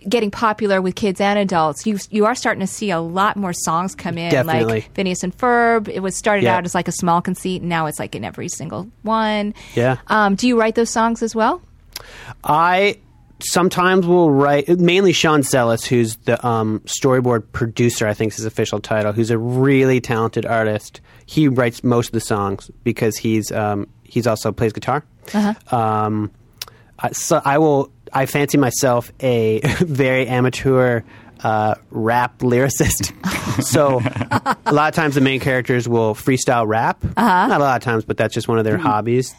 [0.09, 1.87] getting popular with kids and adults.
[1.87, 4.65] You you are starting to see a lot more songs come in, Definitely.
[4.75, 5.89] like Phineas and Ferb.
[5.89, 6.57] It was started Yeah.
[6.57, 9.55] out as like a small conceit, and now it's like in every single one.
[9.75, 9.97] Yeah.
[10.09, 11.61] Um, do you write those songs as well?
[12.45, 12.99] I
[13.41, 18.07] sometimes will write mainly Sean Szeles, who's the um, storyboard producer.
[18.07, 19.13] I think is his official title.
[19.13, 21.01] Who's a really talented artist.
[21.27, 25.05] He writes most of the songs because he's um, he's also plays guitar.
[25.71, 26.31] Um,
[26.99, 27.93] I, so I will.
[28.13, 31.03] I fancy myself a very amateur
[31.43, 33.13] uh, rap lyricist.
[33.63, 34.01] so
[34.67, 37.03] a lot of times the main characters will freestyle rap.
[37.17, 39.35] Not a lot of times, but that's just one of their hobbies,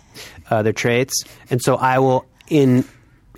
[0.49, 1.23] uh, their traits.
[1.49, 2.85] And so I will in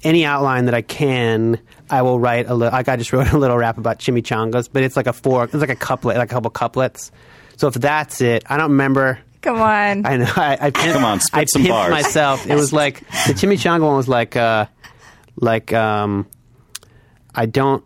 [0.04, 1.60] any outline that I can.
[1.90, 2.72] I will write a little.
[2.72, 5.46] Like I just wrote a little rap about chimichangas, but it's like a four.
[5.46, 7.12] It's like a couplet, like a couple couplets.
[7.58, 9.20] So if that's it, I don't remember.
[9.42, 10.06] Come on.
[10.06, 10.32] I know.
[10.36, 11.92] I, I pimped, Come on, spit I some pimped bars.
[11.92, 12.46] myself.
[12.46, 14.66] It was like the chimichanga one was like, uh,
[15.40, 16.28] like um,
[17.34, 17.84] I don't.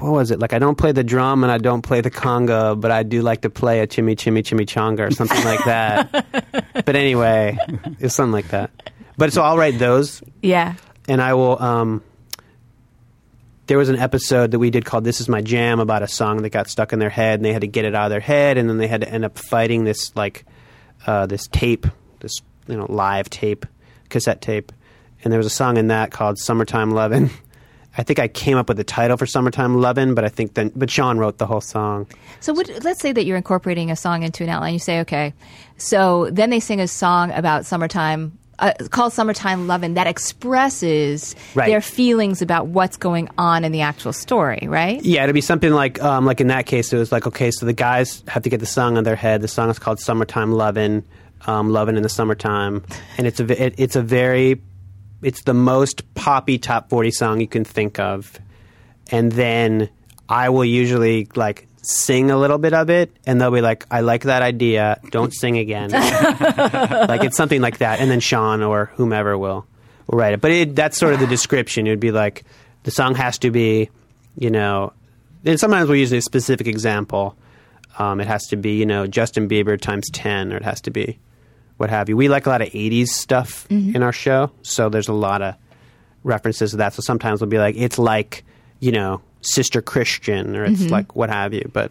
[0.00, 0.52] What was it like?
[0.52, 3.40] I don't play the drum and I don't play the conga, but I do like
[3.42, 6.26] to play a chimmy chimmy chimichanga or something like that.
[6.84, 7.56] but anyway,
[7.98, 8.70] it's something like that.
[9.16, 10.74] But so I'll write those, yeah.
[11.08, 11.60] and I will.
[11.60, 12.02] Um,
[13.66, 16.42] there was an episode that we did called "This Is My Jam" about a song
[16.42, 18.20] that got stuck in their head, and they had to get it out of their
[18.20, 20.44] head, and then they had to end up fighting this like
[21.06, 21.86] uh, this tape,
[22.20, 23.64] this you know live tape,
[24.10, 24.72] cassette tape,
[25.22, 27.30] and there was a song in that called "Summertime Lovin'."
[27.98, 30.72] I think I came up with the title for "Summertime Lovin'," but I think then,
[30.74, 32.06] but Sean wrote the whole song.
[32.40, 34.72] So let's say that you're incorporating a song into an outline.
[34.72, 35.34] You say, okay,
[35.76, 38.38] so then they sing a song about summertime.
[38.58, 41.68] Uh, called "Summertime Lovin'" that expresses Right.
[41.68, 45.02] their feelings about what's going on in the actual story, right?
[45.02, 47.66] Yeah, it'd be something like, um, like in that case, it was like, okay, so
[47.66, 49.40] the guys have to get the song on their head.
[49.42, 51.02] The song is called "Summertime Lovin',"
[51.46, 52.84] um, "Lovin' in the Summertime,"
[53.18, 54.60] and it's a, it, it's a very,
[55.22, 58.38] it's the most poppy top forty song you can think of,
[59.10, 59.88] and then
[60.28, 64.00] I will usually like sing a little bit of it, and they'll be like, "I
[64.00, 65.00] like that idea.
[65.10, 69.66] Don't sing again." like it's something like that, and then Sean or whomever will
[70.06, 70.40] will write it.
[70.40, 71.86] But it, that's sort of the description.
[71.86, 72.44] It would be like
[72.84, 73.90] the song has to be,
[74.36, 74.92] you know,
[75.44, 77.36] and sometimes we'll use a specific example.
[77.98, 80.90] Um, it has to be, you know, Justin Bieber times ten, or it has to
[80.90, 81.18] be
[81.82, 82.16] what have you.
[82.16, 83.96] We like a lot of '80s stuff mm-hmm.
[83.96, 85.56] in our show, so there's a lot of
[86.22, 86.94] references to that.
[86.94, 88.44] So sometimes we'll be like, it's like,
[88.78, 90.92] you know, Sister Christian, or it's mm-hmm.
[90.92, 91.68] like what have you.
[91.72, 91.90] But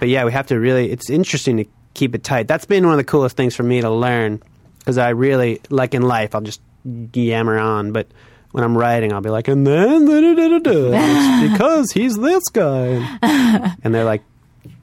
[0.00, 0.90] but yeah, we have to really.
[0.90, 2.46] It's interesting to keep it tight.
[2.46, 4.42] That's been one of the coolest things for me to learn
[4.80, 6.34] because I really like in life.
[6.34, 8.08] I'll just yammer on, but
[8.52, 13.16] when I'm writing, I'll be like, and then da, da, da, because he's this guy,
[13.82, 14.22] and they're like,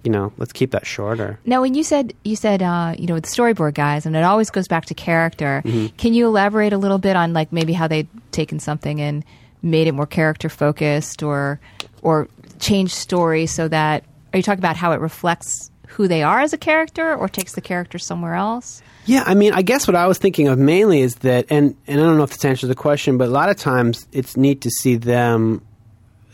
[0.04, 1.40] you know, let's keep that shorter.
[1.46, 4.24] Now, when you said you said uh, you know with the storyboard guys, and it
[4.24, 5.62] always goes back to character.
[5.66, 5.96] Mm-hmm.
[5.98, 9.24] Can you elaborate a little bit on like maybe how they'd taken something and
[9.62, 11.60] made it more character focused, or
[12.02, 12.28] or
[12.60, 16.54] changed story so that are you talking about how it reflects who they are as
[16.54, 18.82] a character, or takes the character somewhere else?
[19.06, 22.00] Yeah, I mean, I guess what I was thinking of mainly is that, and and
[22.00, 24.62] I don't know if this answers the question, but a lot of times it's neat
[24.62, 25.62] to see them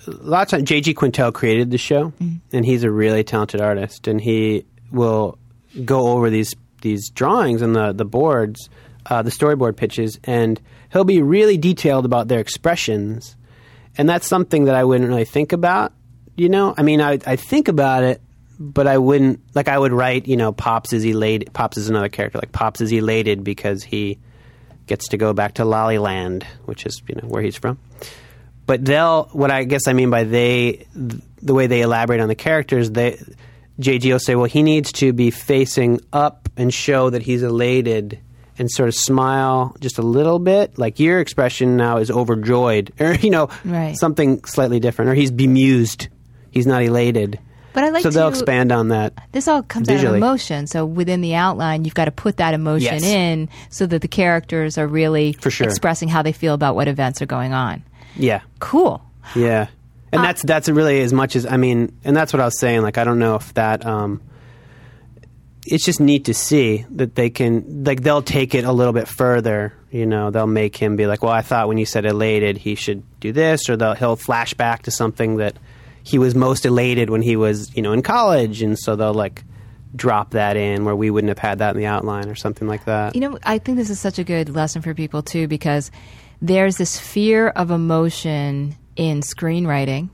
[0.08, 0.93] a lot of J.G.
[0.93, 2.13] Quintel created the show,
[2.54, 5.38] and he's a really talented artist, and he will
[5.84, 8.70] go over these these drawings and the the boards,
[9.06, 13.36] uh, the storyboard pitches, and he'll be really detailed about their expressions,
[13.98, 15.93] and that's something that I wouldn't really think about.
[16.36, 18.22] You know, I mean, I I think about it,
[18.60, 20.28] but I wouldn't like I would write.
[20.28, 21.52] You know, Pops is elated.
[21.54, 22.39] Pops is another character.
[22.39, 24.20] Like Pops is elated because he
[24.86, 27.78] gets to go back to Lollyland, which is you know where he's from
[28.67, 32.27] but they'll what I guess I mean by they th- the way they elaborate on
[32.27, 33.17] the characters they
[33.80, 38.19] JG will say well he needs to be facing up and show that he's elated
[38.60, 43.13] and sort of smile just a little bit like your expression now is overjoyed or
[43.15, 43.95] you know Right.
[43.97, 46.08] something slightly different or he's bemused
[46.51, 47.38] he's not elated
[47.73, 50.17] But I like so they'll expand on that This all comes out Visually.
[50.17, 50.65] of emotion.
[50.65, 53.03] So within the outline, you've got to put that emotion Yes.
[53.03, 55.67] in so that the characters are really For sure.
[55.67, 57.84] expressing how they feel about what events are going on.
[58.17, 59.01] Yeah Cool.
[59.36, 59.67] Yeah,
[60.12, 62.82] and that's that's really as much as I mean, and that's what I was saying.
[62.82, 63.86] Like I don't know if that.
[63.86, 64.21] Um,
[65.69, 69.08] it's just neat to see that they can like they'll take it a little bit
[69.08, 69.73] further.
[69.91, 72.75] You know, they'll make him be like, "Well, I thought when you said elated, he
[72.75, 75.58] should do this," or they'll he'll flash back to something that
[76.03, 79.43] he was most elated when he was you know in college, and so they'll like
[79.95, 82.86] drop that in where we wouldn't have had that in the outline or something like
[82.86, 83.15] that.
[83.15, 85.91] You know, I think this is such a good lesson for people too because
[86.41, 90.10] there's this fear of emotion in screenwriting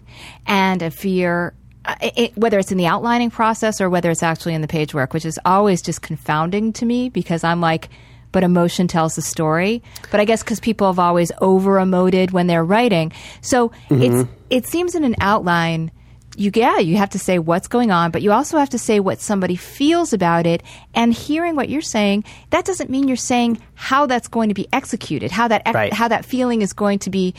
[0.45, 1.53] and a fear.
[1.86, 4.93] uh, It, whether it's in the outlining process or whether it's actually in the page
[4.93, 7.89] work, which is always just confounding to me because I'm like,
[8.31, 9.83] but emotion tells the story.
[10.12, 14.65] But I guess because people have always over emoted when they're writing, so it's it
[14.65, 15.91] seems in an outline
[16.36, 19.00] you yeah you have to say what's going on but you also have to say
[19.00, 20.63] what somebody feels about it.
[20.93, 24.67] And hearing what you're saying that doesn't mean you're saying how that's going to be
[24.74, 25.93] executed how that ex- Right.
[25.93, 27.34] how that feeling is going to be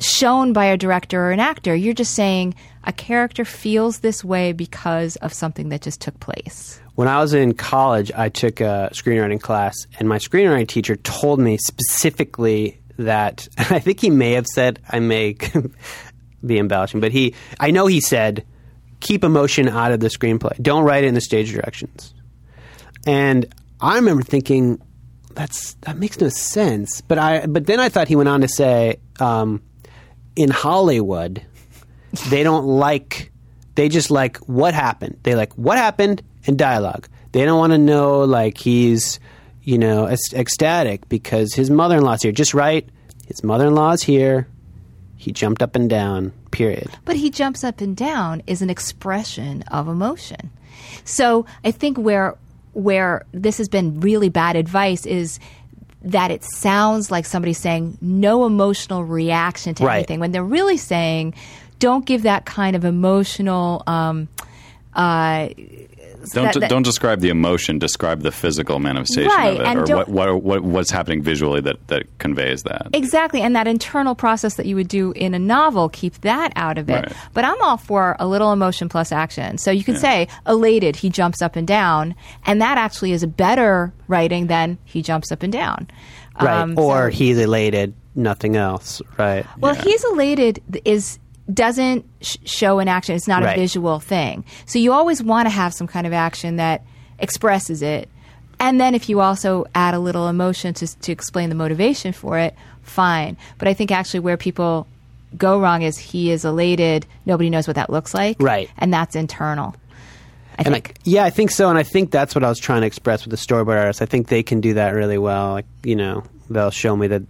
[0.00, 1.74] shown by a director or an actor.
[1.74, 6.80] You're just saying a character feels this way because of something that just took place.
[6.94, 11.40] When I was in college, I took a screenwriting class, and my screenwriting teacher told
[11.40, 15.36] me specifically that I think he may have said I may
[16.44, 18.44] be embellishing, but he I know he said
[19.00, 20.60] keep emotion out of the screenplay.
[20.60, 22.14] Don't write it in the stage directions.
[23.06, 24.80] And I remember thinking
[25.34, 27.00] that's that makes no sense.
[27.00, 29.62] But I but then I thought he went on to say um,
[30.36, 31.44] in Hollywood
[32.30, 33.32] they don't like
[33.74, 37.78] they just like what happened they like what happened and dialogue they don't want to
[37.78, 39.20] know like he's
[39.62, 42.88] you know ec- ecstatic because his mother-in-law's here just right
[43.26, 44.48] his mother-in-law's here
[45.18, 49.62] he jumped up and down period but he jumps up and down is an expression
[49.70, 50.50] of emotion.
[51.04, 52.36] So I think where
[52.72, 55.38] where this has been really bad advice is
[56.02, 59.96] that it sounds like somebody's saying no emotional reaction to Right.
[59.96, 61.34] anything when they're really saying
[61.80, 64.28] don't give that kind of emotional um,
[64.94, 65.48] uh,
[66.32, 67.78] Don't that- that- don't describe the emotion.
[67.78, 71.60] Describe the physical manifestation Right, of it, and or what, what what what's happening visually
[71.62, 72.88] that that conveys that.
[72.92, 76.78] Exactly, and that internal process that you would do in a novel, keep that out
[76.78, 76.92] of it.
[77.06, 77.12] Right.
[77.34, 79.58] But I'm all for a little emotion plus action.
[79.58, 80.00] So you can Yeah.
[80.00, 82.14] say elated, he jumps up and down,
[82.46, 85.88] and that actually is a better writing than he jumps up and down.
[86.40, 89.82] right Um, or so- he's elated nothing else right well, Yeah.
[89.82, 91.18] he's elated is
[91.52, 93.14] doesn't sh- show an action.
[93.16, 93.56] It's not Right.
[93.56, 94.44] a visual thing.
[94.66, 96.82] So you always want to have some kind of action that
[97.18, 98.08] expresses it.
[98.60, 102.38] And then if you also add a little emotion to to explain the motivation for
[102.38, 103.36] it, fine.
[103.58, 104.86] But I think actually where people
[105.36, 107.06] go wrong is he is elated.
[107.26, 108.36] Nobody knows what that looks like.
[108.40, 108.68] Right.
[108.78, 109.74] And that's internal.
[110.58, 110.94] I And I, think.
[111.04, 113.30] yeah, I think so, and I think that's what I was trying to express with
[113.30, 114.02] the storyboard artists.
[114.02, 115.52] I think they can do that really well.
[115.52, 117.22] Like, you know, they'll show me that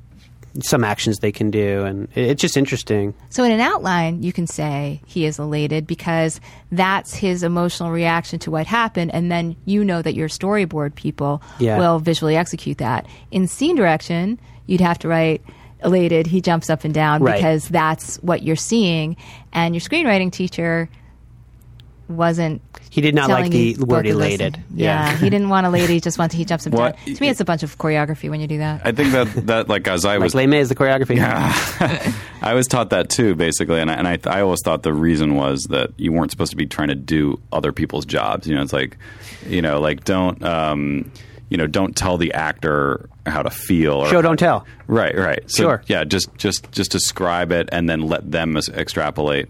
[0.62, 3.14] some actions they can do, and it's just interesting.
[3.30, 6.40] So in an outline, you can say he is elated because
[6.72, 11.42] that's his emotional reaction to what happened, and then you know that your storyboard people
[11.58, 11.78] Yeah.
[11.78, 13.06] will visually execute that.
[13.30, 15.42] In scene direction, you'd have to write
[15.84, 17.36] elated, he jumps up and down Right.
[17.36, 19.16] because that's what you're seeing,
[19.52, 20.88] and your screenwriting teacher
[22.08, 24.40] wasn't He did not like the word both to listen.
[24.40, 24.64] elated.
[24.74, 25.90] Yeah, he didn't want elated.
[25.90, 27.14] He just wanted he jumps up and Well, down.
[27.14, 28.80] To me, it's a bunch of choreography when you do that.
[28.84, 31.18] I think that that like as I like was Les Mis, the choreography.
[32.42, 35.34] I was taught that too, basically, and I, and I, I always thought the reason
[35.34, 38.46] was that you weren't supposed to be trying to do other people's jobs.
[38.46, 38.96] You know, it's like,
[39.46, 41.10] you know, like don't, um,
[41.50, 43.94] you know, don't tell the actor how to feel.
[43.94, 44.66] Or Show, don't tell.
[44.86, 45.42] Right, right.
[45.50, 45.82] So, Sure.
[45.86, 49.48] Yeah, just just just describe it and then let them as- extrapolate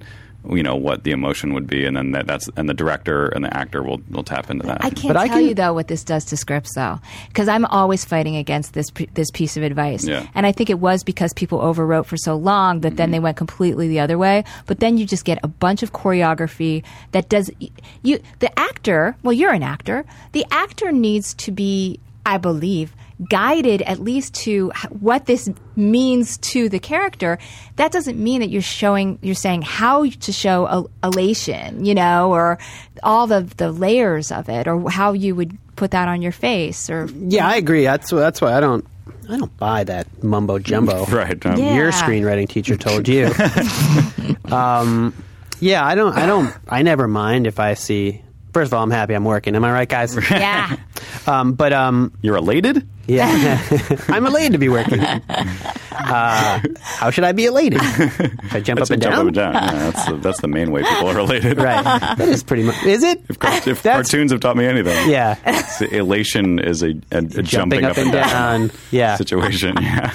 [0.51, 3.45] you know what the emotion would be, and then that, that's and the director and
[3.45, 4.85] the actor will will tap into that.
[4.85, 7.49] I can't But I tell can- you though what this does to scripts though, because
[7.49, 10.05] I'm always fighting against this this piece of advice.
[10.07, 10.27] Yeah.
[10.35, 12.97] And I think it was because people overwrote for so long that Mm-hmm.
[12.97, 14.45] then they went completely the other way.
[14.67, 16.83] But then you just get a bunch of choreography
[17.13, 17.51] that does
[18.03, 19.17] you the actor.
[19.23, 20.05] Well, you're an actor.
[20.33, 22.93] The actor needs to be, I believe.
[23.29, 27.39] Guided at least to what this means to the character.
[27.75, 32.31] That doesn't mean that you're showing, you're saying how to show el- elation, you know,
[32.33, 32.59] or
[33.03, 36.89] all the the layers of it, or how you would put that on your face,
[36.89, 37.83] or Yeah, I agree.
[37.83, 38.87] That's that's why I don't
[39.29, 41.05] I don't buy that mumbo jumbo.
[41.11, 41.45] right.
[41.45, 41.75] Um, Yeah.
[41.75, 43.31] Your screenwriting teacher told you.
[44.55, 45.13] um,
[45.61, 46.17] yeah, I don't.
[46.17, 46.55] I don't.
[46.69, 48.23] I never mind if I see.
[48.53, 49.55] First of all, I'm happy I'm working.
[49.55, 50.17] Am I right, guys?
[50.31, 50.77] yeah.
[51.27, 52.89] Um, but um, You're elated.
[53.07, 53.61] yeah,
[54.09, 54.99] I'm elated to be working.
[55.01, 57.83] Uh, how should I be elated?
[57.83, 59.21] Should I jump up and jump down?
[59.21, 59.53] up and down.
[59.55, 61.59] Yeah, that's the, that's the main way people are elated.
[61.59, 61.85] Right.
[61.85, 62.83] That is pretty much.
[62.85, 63.23] Is it?
[63.29, 65.33] If, car- if That's- cartoons have taught me anything, Yeah.
[65.47, 68.71] it's- elation is a, a, a jumping, up and down.
[68.91, 69.17] Yeah.
[69.17, 69.77] situation.
[69.81, 70.15] Yeah.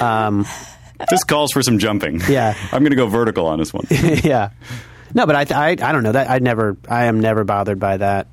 [0.00, 0.44] Um,
[1.08, 2.20] this calls for some jumping.
[2.28, 2.54] Yeah.
[2.72, 3.86] I'm going to go vertical on this one.
[3.90, 4.50] yeah.
[5.14, 7.96] No, but I, I, I don't know that I never, I am never bothered by
[7.98, 8.26] that.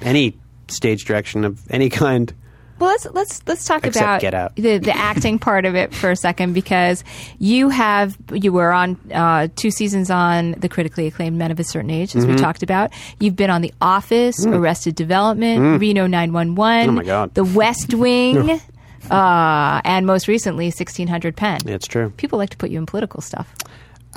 [0.00, 0.36] Any
[0.68, 2.32] stage direction of any kind.
[2.78, 4.54] Well, let's let's let's talk Except about Get Out.
[4.56, 7.04] the the acting part of it for a second because
[7.38, 11.64] you have you were on uh, two seasons on the critically acclaimed Men of a
[11.64, 12.34] Certain Age, as Mm-hmm.
[12.34, 12.92] we talked about.
[13.18, 16.88] You've been on The Office, Arrested Development, Reno 911, Mm.
[16.88, 17.32] Oh, my God.
[17.32, 18.60] The West Wing,
[19.10, 21.60] uh, and most recently 1600 Penn.
[21.66, 22.10] It's true.
[22.18, 23.54] People like to put you in political stuff.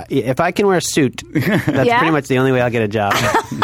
[0.10, 2.00] If I can wear a suit, that's Yeah?
[2.00, 3.14] pretty much the only way I'll get a job.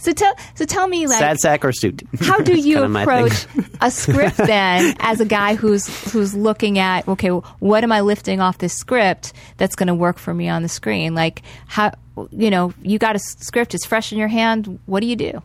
[0.00, 2.02] So tell so tell me like Sad sack or suit.
[2.20, 3.46] how do you approach
[3.82, 8.40] a script then as a guy who's who's looking at okay what am i lifting
[8.40, 11.92] off this script that's going to work for me on the screen like how
[12.32, 15.42] you know you got a script it's fresh in your hand what do you do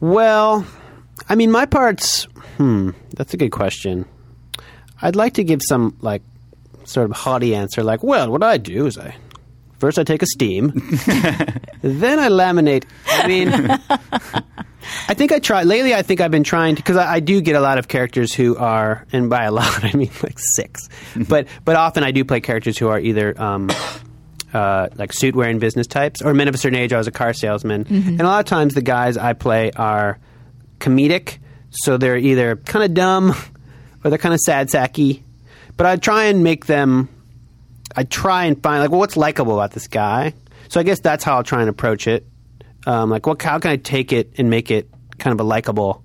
[0.00, 0.66] Well,
[1.28, 2.24] I mean, my parts.
[2.58, 4.04] Hmm, that's a good question.
[5.00, 6.22] I'd like to give some like
[6.88, 9.14] sort of haughty answer, like, well, what I do is I
[9.78, 10.72] first I take a steam,
[11.82, 12.84] then I laminate.
[13.06, 13.48] I mean,
[15.08, 15.94] I think I try lately.
[15.94, 18.32] I think I've been trying to because I, I do get a lot of characters
[18.34, 20.88] who are, and by a lot I mean like six,
[21.28, 23.40] but but often I do play characters who are either.
[23.40, 23.70] Um,
[24.50, 26.90] uh, like suit wearing business types, or men of a certain age.
[26.94, 30.18] I was a car salesman, and a lot of times the guys I play are
[30.78, 31.36] comedic,
[31.68, 33.34] so they're either kind of dumb
[34.02, 35.22] or they're kind of sad sacky.
[35.78, 37.08] But I try and make them.
[37.96, 40.34] I try and find like, well, what's likable about this guy?
[40.68, 42.26] So I guess that's how I'll try and approach it.
[42.84, 43.40] Um, like, what?
[43.40, 46.04] How can I take it and make it kind of a likable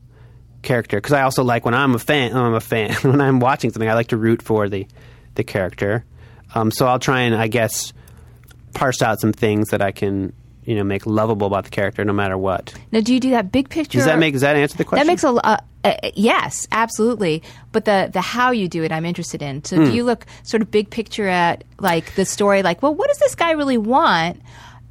[0.62, 0.98] character?
[0.98, 2.38] Because I also like when I'm a fan.
[2.38, 3.90] I'm a fan when I'm watching something.
[3.90, 4.88] I like to root for the
[5.36, 6.06] the character.
[6.54, 7.94] Um, so I'll try and I guess
[8.76, 10.34] parse out some things that I can
[10.66, 12.74] you know make lovable about the character, no matter what.
[12.92, 14.34] now do you do that big picture Does that make?
[14.34, 15.06] Does that answer the question?
[15.06, 17.44] That makes a uh, uh, yes, absolutely.
[17.72, 19.64] But the the how you do it, I'm interested in.
[19.64, 19.86] So Hmm.
[19.86, 23.20] do you look sort of big picture at like the story, like, well, what does
[23.20, 24.42] this guy really want?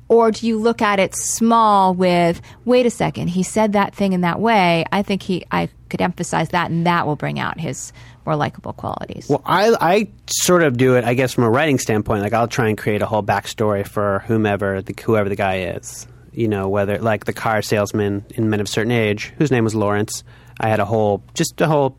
[0.08, 4.12] Or do you look at it small with, wait a second, he said that thing
[4.12, 4.84] in that way.
[4.92, 7.94] I think he, I could emphasize that, and that will bring out his
[8.26, 9.28] more likable qualities.
[9.28, 12.22] Well, I I sort of do it, I guess, from a writing standpoint.
[12.22, 16.06] Like I'll try and create a whole backstory for whomever the, whoever the guy is.
[16.32, 19.64] You know, whether like the car salesman in Men of a Certain Age, whose name
[19.64, 20.24] was Lawrence.
[20.58, 21.98] I had a whole, just a whole,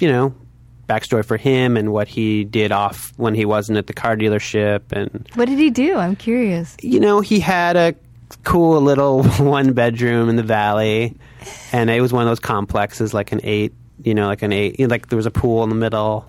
[0.00, 0.34] you know,
[0.88, 4.90] backstory for him and what he did off when he wasn't at the car dealership,
[4.90, 5.96] and what did he do?
[5.96, 6.76] I'm curious.
[6.82, 7.94] you know, he had a
[8.44, 11.16] cool little one bedroom in the valley,
[11.72, 14.78] and it was one of those complexes, like an eight, you know, like an eight,
[14.78, 16.26] you know, like there was a pool in the middle,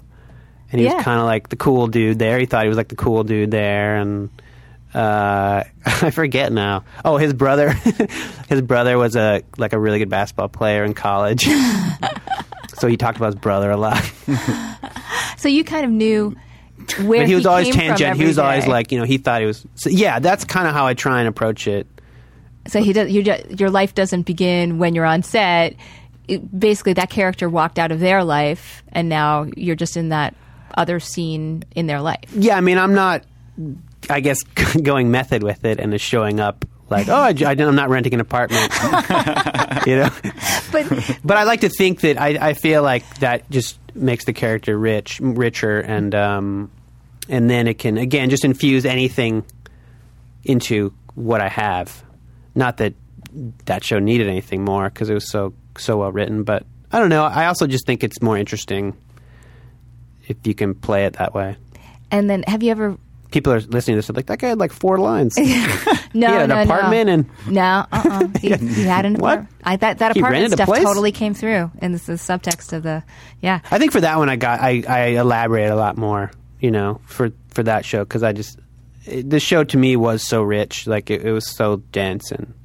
[0.72, 0.96] and he Yeah.
[0.96, 2.40] was kind of like the cool dude there.
[2.40, 4.30] He thought he was like the cool dude there, and
[4.94, 6.84] uh, I forget now.
[7.06, 7.72] Oh, his brother,
[8.50, 11.46] his brother was a like a really good basketball player in college,
[12.76, 14.04] so he talked about his brother a lot.
[15.38, 16.36] So you kind of knew
[17.02, 18.18] where But he was always came from tangent.
[18.18, 19.66] He was always like, you know, he thought he was.
[19.76, 21.88] So yeah, that's kind of how I try and approach it.
[22.68, 23.10] So he does.
[23.10, 23.22] You
[23.58, 25.76] your life doesn't begin when you're on set.
[26.30, 30.36] It, basically, that character walked out of their life, and now you're just in that
[30.76, 32.32] other scene in their life.
[32.34, 33.24] Yeah, I mean, I'm not,
[34.10, 34.44] I guess,
[34.84, 38.20] going method with it and just showing up like, oh, I, am not renting an
[38.20, 38.72] apartment,
[39.88, 40.10] you know.
[40.72, 44.34] But But I like to think that I, I feel like that just makes the
[44.34, 46.72] character rich, richer, and um,
[47.28, 49.46] and then it can again just infuse anything
[50.44, 52.04] into what I have.
[52.56, 52.94] Not that
[53.65, 57.10] that show needed anything more because it was so so well written, but I don't
[57.10, 57.24] know.
[57.24, 58.96] I also just think it's more interesting
[60.28, 61.56] if you can play it that way.
[62.12, 62.98] and then, have you ever
[63.32, 64.10] people are listening to this.
[64.15, 65.38] Like that guy had like four lines.
[66.12, 67.13] No, he had an no, apartment no.
[67.13, 68.27] and No, uh-uh.
[68.42, 69.34] he, he had an What?
[69.34, 69.56] apartment.
[69.63, 73.04] I, that that apartment stuff totally came through in the, the subtext of the
[73.42, 73.60] yeah.
[73.69, 76.32] I think for that one, I got I, I elaborated a lot more.
[76.60, 78.58] You know, for for that show because I just
[79.06, 82.56] the show to me was so rich, like it, it was so dense, and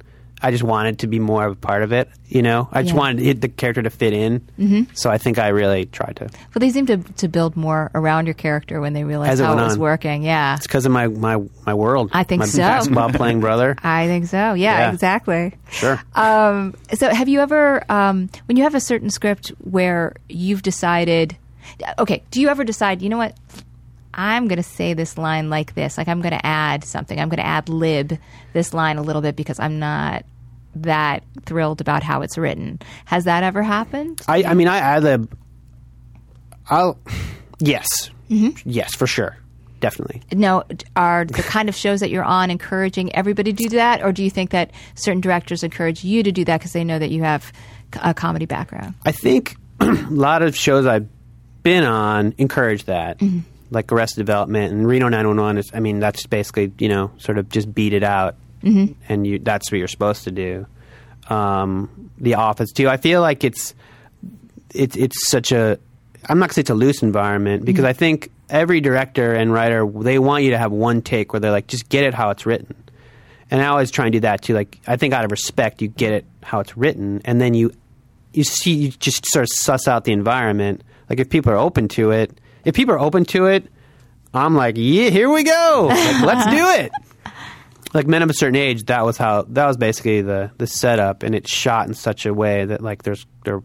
[0.45, 2.07] I just wanted to be more of a part of it.
[2.27, 2.99] You know, I just Yeah.
[2.99, 4.41] wanted it, the character to fit in.
[4.59, 4.93] Mm-hmm.
[4.93, 6.29] So I think I really tried to.
[6.53, 9.55] But they seem to to build more around your character when they it how it
[9.63, 9.79] was on.
[9.79, 10.21] working.
[10.21, 12.11] Yeah, It's because of my my my world.
[12.13, 12.59] I think my so.
[12.59, 13.75] Basketball playing brother.
[13.83, 14.53] I think so.
[14.53, 14.91] Yeah, Yeah.
[14.93, 15.53] exactly.
[15.71, 15.99] Sure.
[16.13, 21.35] Um, so, have you ever, um, when you have a certain script where you've decided,
[21.97, 23.33] okay, do you ever decide, you know what,
[24.13, 27.27] I'm going to say this line like this, like I'm going to add something, I'm
[27.29, 28.17] going to add lib
[28.53, 30.23] this line a little bit because I'm not
[30.75, 32.79] that thrilled about how it's written.
[33.05, 34.21] Has that ever happened?
[34.27, 35.27] I, I mean, I ad.
[36.69, 36.97] I'll.
[37.59, 38.09] Yes.
[38.29, 38.67] Mm-hmm.
[38.69, 39.37] Yes, for sure.
[39.79, 40.21] Definitely.
[40.33, 40.63] No,
[40.95, 44.23] are the kind of shows that you're on encouraging everybody to do that, or do
[44.23, 47.21] you think that certain directors encourage you to do that because they know that you
[47.23, 47.51] have
[48.01, 48.95] a comedy background?
[49.05, 51.07] I think a lot of shows I've
[51.61, 53.39] been on encourage that, Mm-hmm.
[53.69, 55.57] like Arrested Development and Reno 911.
[55.59, 58.35] Is, I mean, that's basically you know sort of just beat it out,
[58.65, 58.93] Mm-hmm.
[59.07, 60.65] and you that's what you're supposed to do.
[61.29, 62.89] Um, the Office too.
[62.89, 63.75] I feel like it's
[64.73, 65.77] it's it's such a
[66.27, 69.85] I'm not gonna say it's a loose environment because I think every director and writer
[69.87, 72.45] they want you to have one take where they're like just get it how it's
[72.45, 72.75] written.
[73.51, 74.55] And I always try and do that too.
[74.55, 77.71] Like I think out of respect, you get it how it's written, and then you
[78.33, 80.83] you see you just sort of suss out the environment.
[81.09, 82.31] Like if people are open to it,
[82.65, 83.67] if people are open to it,
[84.33, 85.85] I'm like, yeah, here we go.
[85.89, 86.91] Like, let's do it.
[87.95, 91.23] Like Men of a Certain Age, that was how that was basically the the setup,
[91.23, 93.63] and it's shot in such a way that like there's there are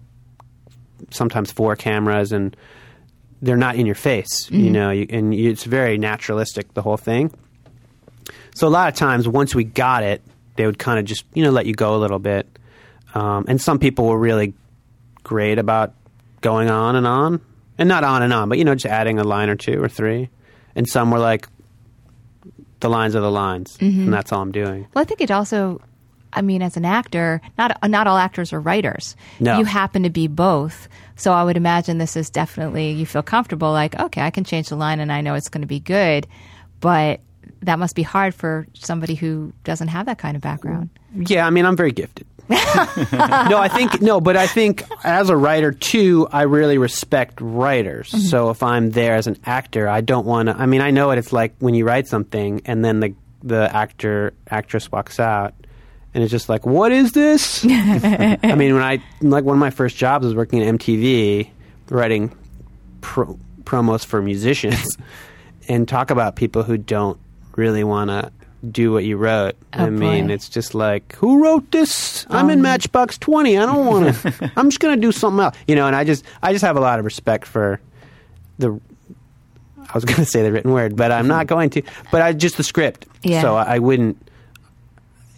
[1.11, 2.57] sometimes four cameras and
[3.43, 6.97] they're not in your face, you know, you, and you, it's very naturalistic the whole
[6.97, 7.33] thing.
[8.55, 10.23] So a lot of times, once we got it,
[10.57, 12.47] they would kind of just you know let you go a little bit.
[13.15, 14.55] Um, and some people were really
[15.25, 15.95] great about
[16.41, 17.41] going on and on,
[17.79, 19.89] and not on and on, but you know just adding a line or two or
[19.89, 20.31] three.
[20.77, 21.49] And some were like,
[22.81, 24.11] the lines are the lines, and mm-hmm.
[24.11, 24.87] that's all I'm doing.
[24.95, 25.81] Well, I think it also,
[26.33, 29.17] I mean, as an actor, not not all actors are writers.
[29.39, 29.59] No.
[29.59, 30.89] You happen to be both.
[31.17, 34.71] So I would imagine this is definitely, you feel comfortable, like, okay, I can change
[34.71, 36.27] the line and I know it's going to be good.
[36.81, 37.21] But
[37.61, 40.89] that must be hard for somebody who doesn't have that kind of background.
[41.15, 42.27] Yeah, I mean, I'm very gifted.
[42.51, 48.11] No, I think no, but I think as a writer too, I really respect writers.
[48.11, 48.27] Mm-hmm.
[48.27, 50.57] So if I'm there as an actor, I don't want to.
[50.57, 53.75] I mean, I know what it's like when you write something and then the the
[53.75, 55.55] actor actress walks out,
[56.13, 57.65] and it's just like, what is this?
[57.69, 61.49] I mean, when I like one of my first jobs was working at MTV,
[61.89, 62.37] writing
[63.01, 64.97] pro- promos for musicians,
[65.69, 67.19] and talk about people who don't
[67.57, 68.33] really want to
[68.69, 69.57] do what you wrote.
[69.73, 70.35] Oh, I mean, boy.
[70.35, 72.27] it's just like, who wrote this?
[72.29, 72.63] I'm in oh.
[72.63, 73.57] Matchbox Twenty.
[73.57, 74.53] I don't want to.
[74.57, 75.87] I'm just gonna do something else, you know.
[75.87, 77.81] And I just, I just have a lot of respect for
[78.59, 78.81] the.
[79.79, 81.55] I was going to say the written word, but I'm not mm-hmm.
[81.55, 81.83] going to.
[82.13, 83.07] But I just the script.
[83.23, 83.43] Yeah.
[83.43, 84.19] So I, I wouldn't.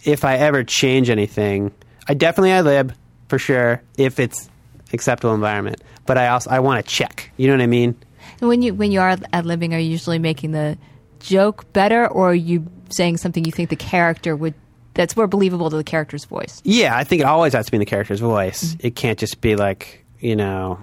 [0.03, 1.71] If I ever change anything,
[2.07, 2.93] I definitely I lib
[3.29, 4.49] for sure if it's
[4.91, 5.81] acceptable environment.
[6.05, 7.31] But I also I want to check.
[7.37, 7.95] You know what I mean?
[8.41, 10.77] And when you when you are ad libbing, are you usually making the
[11.23, 14.53] joke better, or are you saying something you think the character would
[14.93, 16.61] that's more believable to the character's voice?
[16.63, 18.63] Yeah, I think it always has to be in the character's voice.
[18.75, 18.87] Mm-hmm.
[18.87, 20.79] It can't just be like you know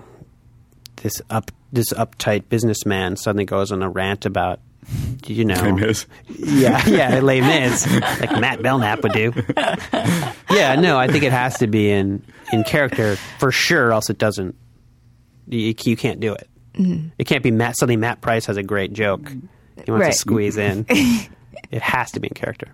[0.96, 4.60] this up this uptight businessman suddenly goes on a rant about
[5.26, 6.06] you know Les Mis.
[6.28, 7.86] yeah yeah Les Mis
[8.20, 9.32] like Matt Belknap would do.
[10.50, 13.92] yeah, no, I think it has to be in in character for sure.
[13.92, 14.56] Else it doesn't.
[15.48, 16.48] You, you can't do it.
[16.74, 17.08] Mm-hmm.
[17.18, 17.76] It can't be Matt.
[17.76, 19.22] Suddenly, Matt Price has a great joke.
[19.22, 19.46] Mm-hmm.
[19.84, 20.12] He wants Right.
[20.12, 20.86] to squeeze in.
[21.70, 22.68] it has to be in character.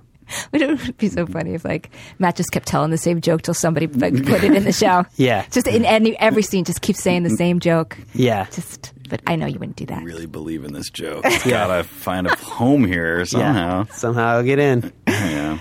[0.50, 3.42] But it would be so funny if like Matt just kept telling the same joke
[3.42, 5.04] till somebody like, put it in the show.
[5.16, 5.44] Yeah.
[5.52, 7.96] just in any, every scene, just keep saying the same joke.
[8.12, 8.46] Yeah.
[8.50, 10.02] Just, but I know you wouldn't do that.
[10.02, 11.22] Really believe in this joke.
[11.24, 13.86] It's gotta find a home here somehow.
[13.86, 13.92] Yeah.
[13.94, 14.92] Somehow get in.
[15.07, 15.59] Yeah.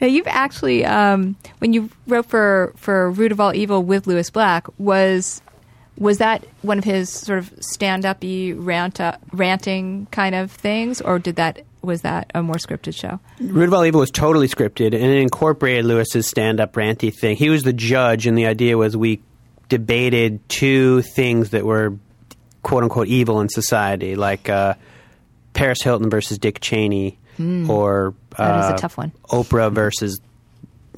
[0.00, 4.30] Now you've actually, um, when you wrote for for Root of All Evil with Lewis
[4.30, 5.42] Black, was
[5.98, 9.00] was that one of his sort of stand up y rant
[9.32, 13.20] ranting kind of things, or did that was that a more scripted show?
[13.40, 17.36] Root of All Evil was totally scripted, and it incorporated Lewis's stand-up ranty thing.
[17.36, 19.20] He was the judge, and the idea was we
[19.68, 21.94] debated two things that were
[22.62, 24.74] "quote unquote" evil in society, like uh,
[25.52, 27.18] Paris Hilton versus Dick Cheney,
[27.68, 29.12] or uh, That is a tough one.
[29.30, 30.20] Oprah versus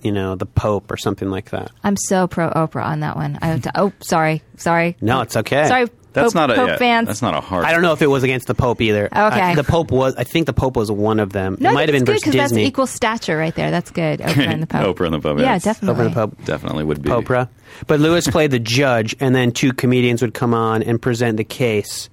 [0.02, 1.70] you know the Pope or something like that.
[1.84, 3.38] I'm so pro Oprah on that one.
[3.42, 4.96] I, to, oh, sorry, sorry.
[5.00, 5.66] No, it's okay.
[5.68, 7.06] Sorry, That's Pope- not a Pope yeah, fans?
[7.06, 7.64] That's not a hard.
[7.64, 9.06] I don't know if it was against the Pope either.
[9.06, 9.14] Okay.
[9.40, 10.14] I- the Pope was.
[10.16, 11.56] I think the Pope was one of them.
[11.60, 13.70] No, it might have been good because that's equal stature right there.
[13.70, 14.20] That's good.
[14.20, 14.96] Oprah and the Pope.
[14.96, 15.64] Oprah and the Pope, Yeah, yes.
[15.64, 15.96] definitely.
[16.02, 16.44] Oprah and the Pope.
[16.44, 17.10] Definitely would be.
[17.10, 17.48] Oprah.
[17.86, 21.44] But Lewis played the judge, and then two comedians would come on and present the
[21.44, 22.10] case.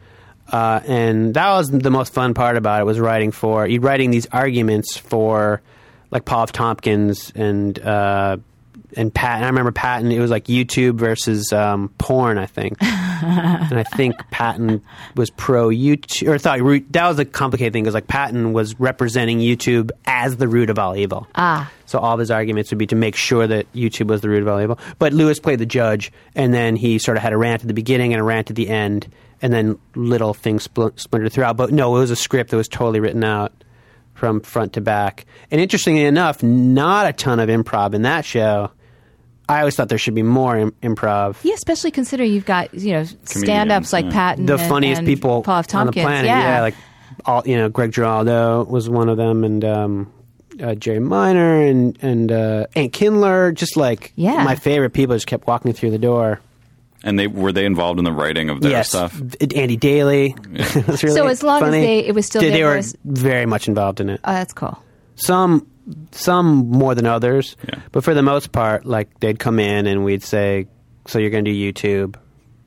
[0.49, 4.11] Uh, and that was the most fun part about it was writing for you writing
[4.11, 5.61] these arguments for
[6.11, 6.51] like Paul F.
[6.51, 8.37] Tompkins and uh,
[8.95, 9.43] and Patton.
[9.43, 10.11] I remember Patton.
[10.11, 12.77] It was like YouTube versus um, porn, I think.
[12.81, 14.81] and I think Patton
[15.15, 16.59] was pro YouTube, or thought
[16.91, 20.79] that was a complicated thing because like Patton was representing YouTube as the root of
[20.79, 21.27] all evil.
[21.35, 21.71] Ah.
[21.85, 24.41] So all of his arguments would be to make sure that YouTube was the root
[24.41, 24.79] of all evil.
[24.99, 27.73] But Lewis played the judge, and then he sort of had a rant at the
[27.73, 31.57] beginning and a rant at the end, and then little things spl- splintered throughout.
[31.57, 33.53] But no, it was a script that was totally written out
[34.17, 35.25] from front to back.
[35.51, 38.71] And interestingly enough, not a ton of improv in that show.
[39.47, 41.37] I always thought there should be more Im- improv.
[41.43, 44.11] Yeah, especially considering you've got you know stand-ups like yeah.
[44.11, 45.73] Patton, the and- funniest and people Paul F.
[45.73, 46.03] on the Tompkins.
[46.05, 46.25] planet.
[46.25, 46.75] Yeah, like
[47.25, 50.11] all you know, Greg Giraldo was one of them, and um,
[50.61, 53.51] uh, Jerry Minor and and uh, Andy Kindler.
[53.53, 54.43] Just like Yeah.
[54.43, 56.41] my favorite people just kept walking through the door.
[57.03, 59.19] And they were they involved in the writing of their yes, stuff.
[59.39, 60.35] D- Andy Daly.
[60.51, 63.45] It was really So as long as they- it was still they, they were very
[63.45, 64.19] much involved in it.
[64.23, 64.81] oh, that's cool.
[65.15, 65.67] some
[66.11, 67.79] some more than others Yeah.
[67.93, 70.67] but for the most part like they'd come in and we'd say
[71.07, 72.15] so you're going to do youtube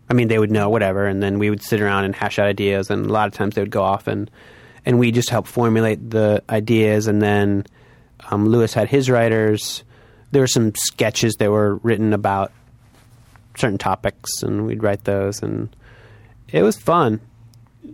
[0.08, 2.46] i mean they would know whatever and then we would sit around and hash out
[2.46, 4.30] ideas and a lot of times they would go off and
[4.86, 7.66] and we just help formulate the ideas and then
[8.30, 9.84] um, lewis had his writers
[10.30, 12.52] there were some sketches that were written about
[13.60, 15.74] certain topics and we'd write those and
[16.48, 17.20] it was fun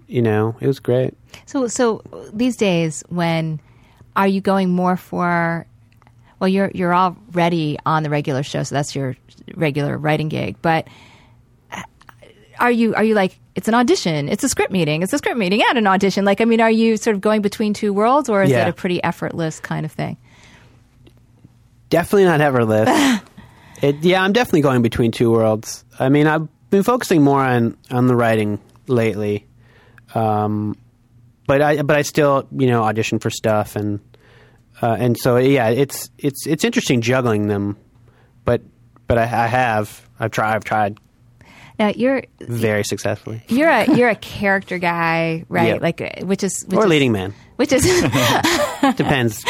[0.07, 1.14] you know it was great
[1.47, 2.03] So, so
[2.33, 3.61] these days, when
[4.17, 5.67] are you going more for?
[6.41, 9.17] Well, you're you're already on the regular show, so that's your
[9.55, 10.57] regular writing gig.
[10.62, 10.89] But
[12.59, 15.37] are you are you like it's an audition, it's a script meeting, it's a script
[15.39, 16.25] meeting and an audition?
[16.25, 18.62] Like, I mean, are you sort of going between two worlds, or is Yeah.
[18.67, 20.17] it a pretty effortless kind of thing?
[21.91, 22.89] Definitely not effortless.
[23.89, 25.84] it, yeah, I'm definitely going between two worlds.
[25.99, 29.47] I mean, I've been focusing more on on the writing lately,
[30.14, 30.76] um,
[31.47, 34.01] but I but I still you know audition for stuff and
[34.82, 37.76] uh, and so yeah, it's it's it's interesting juggling them,
[38.45, 38.62] but
[39.07, 40.99] but I, I have I've tried I've tried
[41.78, 45.80] Now you're very successfully you're a you're a character guy, right?
[45.80, 45.82] Yep.
[45.82, 47.84] Like, which is which or is, leading man which is
[48.97, 49.45] depends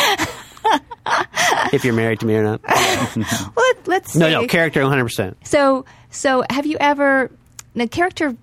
[1.73, 2.61] if you're married to me or not.
[2.67, 4.33] well, let, let's No, see.
[4.33, 5.05] no, character 100.
[5.05, 7.31] percent So, so have you ever?
[7.75, 8.37] The character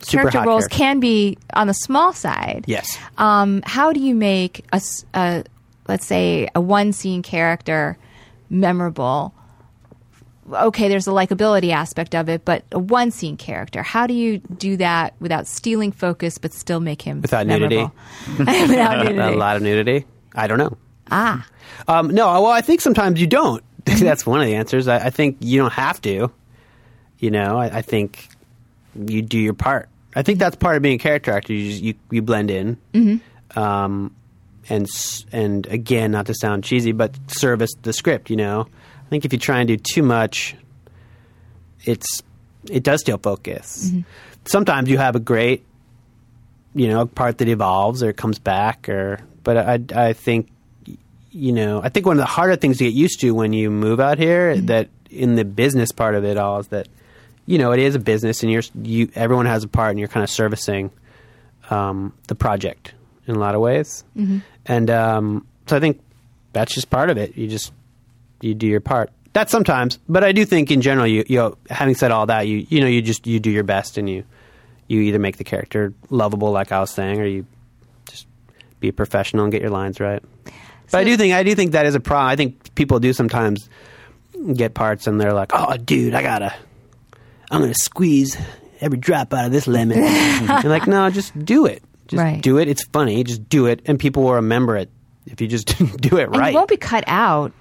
[0.00, 0.76] Super character roles character.
[0.78, 2.64] can be on the small side.
[2.66, 2.98] Yes.
[3.16, 5.44] Um, how do you make a
[5.88, 7.96] let's say a one scene character
[8.50, 9.32] memorable?
[10.52, 13.82] Okay, there's a likability aspect of it, but a one scene character.
[13.82, 17.76] How do you do that without stealing focus, but still make him Without nudity?
[17.76, 17.94] memorable?
[18.68, 19.18] without nudity.
[19.18, 20.04] A lot of nudity.
[20.34, 20.76] I don't know.
[21.10, 21.46] Ah,
[21.86, 23.62] Um, no, well, I think sometimes you don't.
[23.84, 24.88] That's one of the answers.
[24.88, 26.30] I, I think you don't have to.
[27.18, 28.28] You know, I, I think
[28.94, 29.88] you do your part.
[30.16, 31.52] I think that's part of being a character actor.
[31.52, 33.58] You just, you, you blend in, mm-hmm.
[33.58, 34.14] um,
[34.68, 34.86] and
[35.32, 38.30] and again, not to sound cheesy, but service the script.
[38.30, 38.66] You know,
[39.06, 40.54] I think if you try and do too much,
[41.84, 42.22] it's
[42.70, 43.90] it does steal focus.
[44.44, 45.64] Sometimes you have a great,
[46.74, 50.48] you know, part that evolves or comes back, or but I I think
[51.34, 53.70] you know, I think one of the harder things to get used to when you
[53.70, 56.88] move out here that in the business part of it all is that
[57.46, 60.08] you know it is a business and you're you everyone has a part and you're
[60.08, 60.90] kind of servicing
[61.70, 62.94] um, the project
[63.26, 64.04] in a lot of ways,
[64.66, 66.00] and um, so I think
[66.52, 67.36] that's just part of it.
[67.36, 67.72] You just
[68.40, 69.10] you do your part.
[69.32, 72.46] That's sometimes, but I do think in general, you you know, having said all that,
[72.46, 74.24] you you know, you just you do your best and you
[74.86, 77.46] you either make the character lovable, like I was saying, or you
[78.08, 78.26] just
[78.78, 80.22] be a professional and get your lines right.
[80.90, 82.28] But I do think I do think that is a problem.
[82.30, 83.68] I think people do sometimes
[84.54, 86.54] get parts and they're like, "Oh, dude, I gotta,
[87.50, 88.36] I'm gonna squeeze
[88.80, 89.98] every drop out of this lemon."
[90.62, 91.82] You're like, "No, just do it.
[92.08, 92.40] Just Right.
[92.42, 92.68] do it.
[92.68, 93.24] It's funny.
[93.24, 94.90] Just do it, and people will remember it
[95.26, 95.68] if you just
[96.00, 97.52] do it and right." you won't be cut out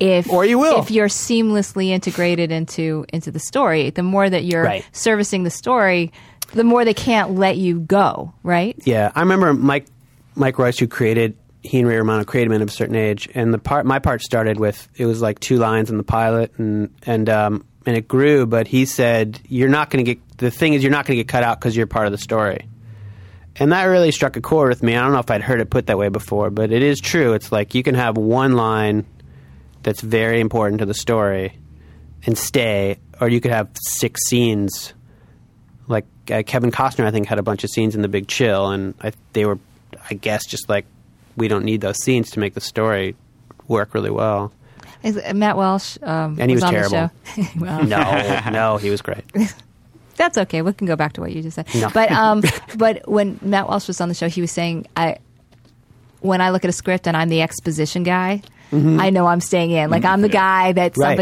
[0.00, 0.80] if Or you will.
[0.80, 3.90] if you're seamlessly integrated into into the story.
[3.90, 4.84] The more that you're Right.
[4.92, 6.12] servicing the story,
[6.52, 8.32] the more they can't let you go.
[8.42, 8.76] Right?
[8.84, 9.86] Yeah, I remember Mike
[10.34, 13.54] Mike Royce, who created he and Ray Romano created Men of a Certain Age, and
[13.54, 16.94] the part my part started with it was like two lines in the pilot, and
[17.06, 18.46] and um, and it grew.
[18.46, 21.22] But he said, "You're not going to get the thing is you're not going to
[21.22, 22.68] get cut out because you're part of the story."
[23.56, 24.96] And that really struck a chord with me.
[24.96, 27.34] I don't know if I'd heard it put that way before, but it is true.
[27.34, 29.04] It's like you can have one line
[29.82, 31.58] that's very important to the story
[32.24, 34.94] and stay, or you could have six scenes
[35.86, 38.70] Like uh, Kevin Costner, I think had a bunch of scenes in The Big Chill,
[38.70, 39.58] and I, they were,
[40.08, 40.86] I guess, just like
[41.36, 43.14] we don't need those scenes to make the story
[43.68, 44.52] work really well.
[45.02, 47.10] Is, uh, Matt Walsh um, And he was on the terrible.
[47.34, 47.42] show.
[47.58, 49.24] well, No, no, he was great.
[50.16, 50.62] That's okay.
[50.62, 51.66] We can go back to what you just said.
[51.74, 51.88] No.
[51.92, 52.42] But um,
[52.76, 55.16] but when Matt Walsh was on the show, he was saying, "I
[56.20, 59.70] when I look at a script and I'm the exposition guy, I know I'm staying
[59.72, 59.90] in.
[59.90, 61.00] Like I'm the guy that Mm-hmm.
[61.02, 61.16] Right.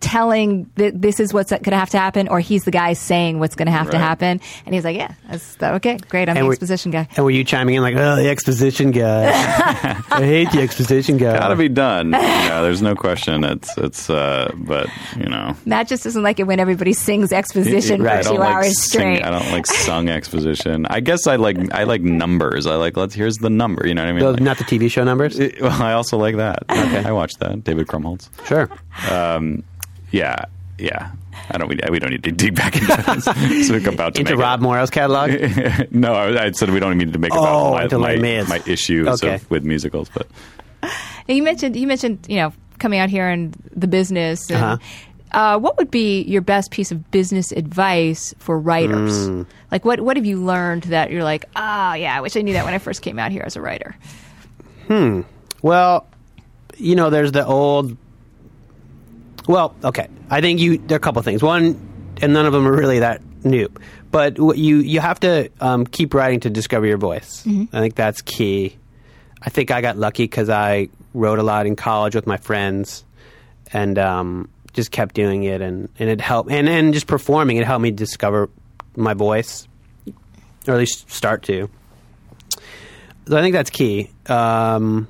[0.00, 2.94] Somebody's." Telling that this is what's going to have to happen, or he's the guy
[2.94, 6.28] saying what's going to have to happen, and he's like, "Yeah, that's that, okay, great.
[6.28, 8.90] I'm And the we- exposition guy." And were you chiming in like, oh, the exposition
[8.90, 9.28] guy?
[10.10, 11.38] I hate the exposition guy.
[11.38, 12.06] Gotta be done.
[12.06, 13.44] You know, there's no question.
[13.44, 14.10] It's it's.
[14.10, 18.18] Uh, but you know, Matt just doesn't like it when everybody sings exposition Right.
[18.18, 19.24] For don't two like hours sing- straight.
[19.24, 20.86] I don't like sung exposition.
[20.86, 22.66] I guess I like I like numbers.
[22.66, 23.86] I like let's here's the number.
[23.86, 24.20] You know what I mean?
[24.20, 25.38] Those- Like- not the TV show numbers?
[25.38, 26.64] It- well, I also like that.
[26.70, 27.62] Okay, I watched that.
[27.64, 28.28] David Krumholtz.
[28.46, 28.68] Sure.
[30.10, 30.44] Yeah,
[30.78, 31.12] yeah.
[31.52, 31.68] I don't.
[31.68, 33.66] We, we don't need to dig back into this.
[33.68, 34.62] so we're about to Into make Rob it.
[34.62, 35.30] Morrow's catalog?
[35.90, 38.62] no, I, I said we don't need to make Oh, about my, into my, my
[38.66, 39.34] issues Okay.
[39.36, 40.26] of, with musicals, but
[41.28, 44.50] And you mentioned you mentioned you know coming out here and the business.
[44.50, 44.76] And, Uh-huh.
[45.32, 49.26] uh, what would be your best piece of business advice for writers?
[49.28, 49.42] Hmm.
[49.70, 52.54] Like what what have you learned that you're like, ah, yeah, I wish I knew
[52.54, 53.96] that when I first came out here as a writer.
[54.88, 55.22] Hmm.
[55.62, 56.06] Well,
[56.76, 57.96] you know, there's the old.
[59.50, 60.06] Well, okay.
[60.30, 60.78] I think you.
[60.78, 61.42] There are a couple things.
[61.42, 63.68] One, and none of them are really that new.
[64.12, 67.44] But you you have to um, keep writing to discover your voice.
[67.72, 68.76] I think that's key.
[69.42, 73.04] I think I got lucky because I wrote a lot in college with my friends,
[73.72, 76.52] and um, just kept doing it, and, and it helped.
[76.52, 78.50] And and just performing, it helped me discover
[78.94, 79.66] my voice,
[80.68, 81.68] or at least start to.
[83.26, 84.10] So I think that's key.
[84.26, 85.08] Um,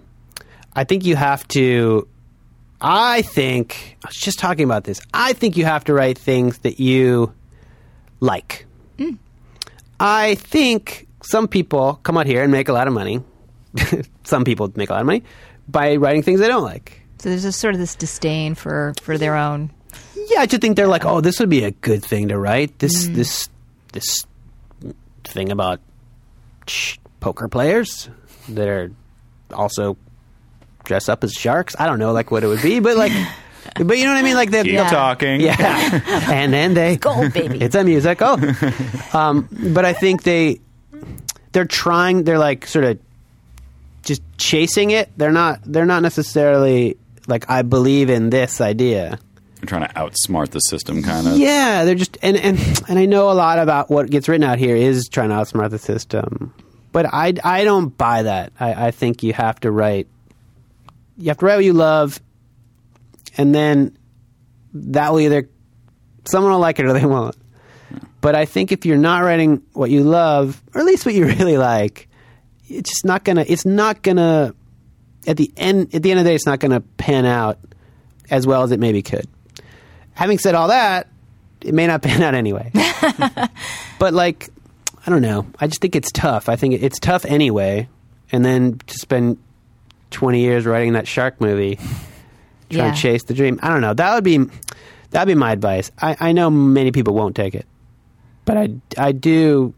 [0.75, 2.09] I think you have to.
[2.81, 5.01] I think I was just talking about this.
[5.13, 7.35] I think you have to write things that you
[8.21, 8.67] like.
[8.99, 9.19] Mm.
[9.99, 13.23] I think some people come out here and make a lot of money.
[14.25, 15.25] some people make a lot of money
[15.69, 17.03] by writing things they don't like.
[17.19, 19.71] So there's a sort of this disdain for for their own.
[20.29, 22.79] Yeah, I just think they're like, oh, this would be a good thing to write.
[22.79, 23.15] This mm.
[23.15, 23.49] this
[23.93, 24.27] this
[25.25, 25.81] thing about
[26.67, 28.09] sh- poker players
[28.49, 28.91] that are
[29.53, 29.97] also
[30.85, 31.75] dress up as sharks.
[31.79, 33.13] I don't know, like what it would be, but like,
[33.77, 34.35] but you know what I mean?
[34.37, 34.89] Like they're Yeah.
[34.89, 35.41] talking.
[35.41, 36.01] yeah,
[36.31, 37.59] and then they Gold, baby.
[37.63, 38.39] It's a musical.
[39.17, 40.61] um, but I think they
[41.53, 42.25] they're trying.
[42.25, 42.99] They're like sort of
[44.03, 45.11] just chasing it.
[45.17, 45.61] They're not.
[45.65, 49.19] They're not necessarily like I believe in this idea.
[49.61, 51.37] You're trying to outsmart the system, kind of.
[51.37, 52.59] Yeah, they're just and and
[52.89, 55.69] and I know a lot about what gets written out here is trying to outsmart
[55.71, 56.55] the system,
[56.93, 58.53] but I I don't buy that.
[58.59, 60.09] I, I think you have to write.
[61.21, 62.21] You have to write what you love,
[63.37, 63.97] and then
[64.73, 65.49] that will either
[66.25, 67.37] someone will like it or they won't.
[68.21, 71.27] But I think if you're not writing what you love, or at least what you
[71.39, 72.09] really like,
[72.69, 73.45] it's just not gonna.
[73.47, 74.55] It's not gonna.
[75.27, 77.59] At the end, at the end of the day, it's not gonna pan out
[78.31, 79.27] as well as it maybe could.
[80.15, 81.09] Having said all that,
[81.61, 82.71] it may not pan out anyway.
[83.99, 84.49] but like,
[85.07, 85.47] I don't know.
[85.59, 86.49] I just think it's tough.
[86.49, 87.89] I think it's tough anyway.
[88.33, 89.39] And then to spend
[90.11, 91.77] twenty years writing that shark movie,
[92.71, 92.93] trying Yeah.
[92.93, 93.59] to chase the dream.
[93.63, 93.95] I don't know.
[93.95, 94.39] That would be
[95.11, 95.91] that'd be my advice.
[96.01, 97.67] I, I know many people won't take it,
[98.45, 99.75] but I I do.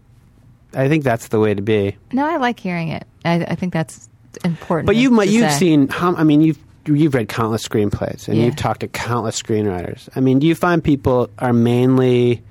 [0.74, 1.97] I think that's the way to be.
[2.12, 3.07] No, I like hearing it.
[3.24, 4.09] I, I think that's
[4.45, 4.87] important.
[4.87, 5.59] But you've you've say.
[5.59, 5.89] seen.
[5.89, 8.47] How, I mean, you've you've read countless screenplays and Yeah.
[8.47, 10.09] you've talked to countless screenwriters.
[10.16, 12.43] I mean, do you find people are mainly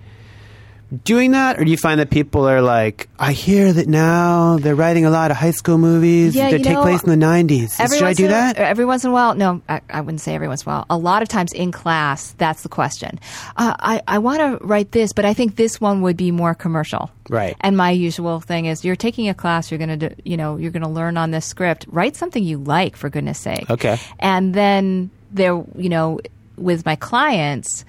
[1.03, 4.75] doing that, or do you find that people are like, I hear that now they're
[4.75, 7.75] writing a lot of high school movies Yeah, that take know, place in the '90s.
[7.93, 8.57] Should I do in a- that?
[8.57, 10.85] Every once in a while, no, I, I wouldn't say every once in a while.
[10.89, 13.19] A lot of times in class, that's the question.
[13.55, 16.53] Uh, I, I want to write this, but I think this one would be more
[16.53, 17.09] commercial.
[17.29, 17.55] Right.
[17.61, 20.71] And my usual thing is, you're taking a class, you're going to, you know, you're
[20.71, 21.85] going to learn on this script.
[21.89, 23.69] Write something you like, for goodness sake.
[23.69, 23.97] Okay.
[24.19, 26.19] And then there, you know,
[26.57, 27.85] with my clients,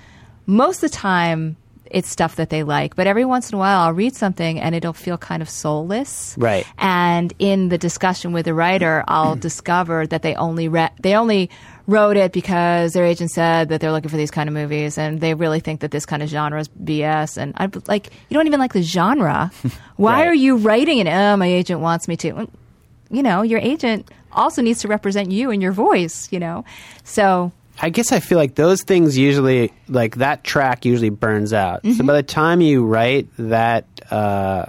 [0.46, 1.56] most of the time.
[1.92, 4.74] It's stuff that they like, but every once in a while I'll read something and
[4.74, 6.34] it'll feel kind of soulless.
[6.38, 6.66] Right.
[6.78, 11.50] And in the discussion with the writer, I'll discover that they only re- they only
[11.86, 15.20] wrote it because their agent said that they're looking for these kind of movies, and
[15.20, 17.36] they really think that this kind of genre is BS.
[17.36, 19.50] And I'm like, you don't even like the genre.
[19.96, 20.28] Why Right.
[20.28, 21.08] are you writing it?
[21.08, 22.48] Oh, my agent wants me to.
[23.10, 26.28] You know, your agent also needs to represent you and your voice.
[26.32, 26.64] You know,
[27.04, 31.82] so I guess I feel like those things usually, like that track usually burns out.
[31.82, 31.96] Mm-hmm.
[31.98, 34.66] So by the time you write that, uh,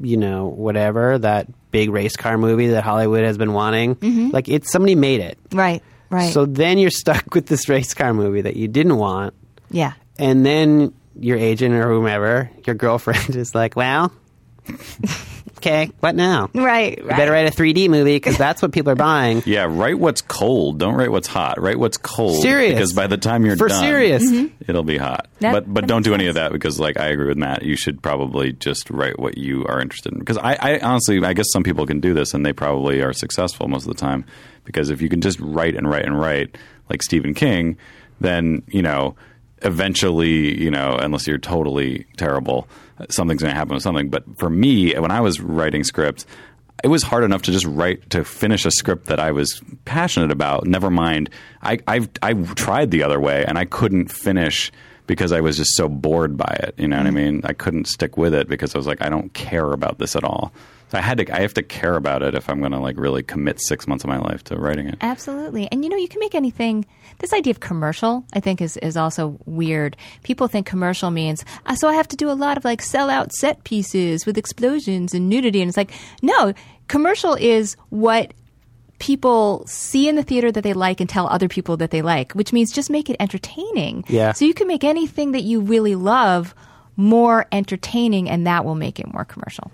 [0.00, 4.72] you know, whatever, that big race car movie that Hollywood has been wanting, like it's
[4.72, 5.38] somebody made it.
[5.52, 6.14] right, Mm-hmm.
[6.14, 9.34] right, So then you're stuck with this race car movie that you didn't want.
[9.70, 9.92] yeah.
[10.18, 14.10] And then your agent or whomever, your girlfriend is like, well,
[15.58, 16.50] okay, what now?
[16.54, 19.42] Right, You better write a 3D movie because that's what people are buying.
[19.46, 20.78] Yeah, write what's cold.
[20.78, 21.60] Don't write what's hot.
[21.60, 22.42] Write what's cold.
[22.42, 22.72] Serious.
[22.74, 24.22] Because by the time you're For done, serious.
[24.24, 24.62] Mm-hmm.
[24.68, 25.28] it'll be hot.
[25.40, 27.38] That- but but that don't makes do any of that because like I agree with
[27.38, 27.62] Matt.
[27.62, 30.18] You should probably just write what you are interested in.
[30.18, 33.12] Because I, I honestly I guess some people can do this and they probably are
[33.12, 34.24] successful most of the time.
[34.64, 36.56] Because if you can just write and write and write
[36.90, 37.76] like Stephen King,
[38.20, 39.14] then you know
[39.62, 42.68] eventually you know unless you're totally terrible,
[43.10, 44.08] something's going to happen with something.
[44.08, 46.26] But for me, when I was writing scripts
[46.84, 50.30] it was hard enough to just write to finish a script that I was passionate
[50.30, 50.66] about.
[50.66, 51.30] Never mind,
[51.62, 54.70] I I've, I tried the other way and I couldn't finish
[55.06, 56.74] because I was just so bored by it.
[56.78, 57.14] You know what I mm.
[57.14, 57.40] mean?
[57.44, 60.22] I couldn't stick with it because I was like, I don't care about this at
[60.22, 60.52] all.
[60.90, 61.36] So I had to.
[61.36, 64.04] I have to care about it if I'm going to like really commit six months
[64.04, 64.96] of my life to writing it.
[65.00, 65.68] Absolutely.
[65.70, 66.86] And you know, you can make anything.
[67.18, 69.96] This idea of commercial, I think, is, is also weird.
[70.22, 73.10] People think commercial means, uh, so I have to do a lot of like sell
[73.10, 75.60] out set pieces with explosions and nudity.
[75.60, 75.90] And it's like,
[76.22, 76.54] no,
[76.86, 78.32] commercial is what
[78.98, 82.32] people see in the theater that they like and tell other people that they like,
[82.32, 84.04] which means just make it entertaining.
[84.08, 84.32] Yeah.
[84.32, 86.54] So you can make anything that you really love
[86.96, 89.70] more entertaining, and that will make it more commercial.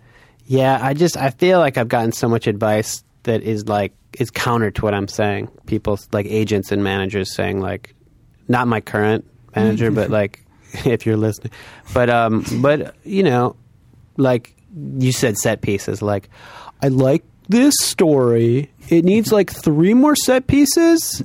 [0.46, 4.30] Yeah, I just I feel like I've gotten so much advice that is like is
[4.30, 5.48] counter to what I'm saying.
[5.66, 7.94] People like agents and managers saying like,
[8.48, 9.24] not my current
[9.56, 10.44] manager, but like
[10.84, 11.52] if you're listening,
[11.92, 13.56] but um, but you know,
[14.16, 14.54] like
[14.98, 16.02] you said, set pieces.
[16.02, 16.28] Like,
[16.82, 18.70] I like this story.
[18.88, 21.22] It needs like three more set pieces,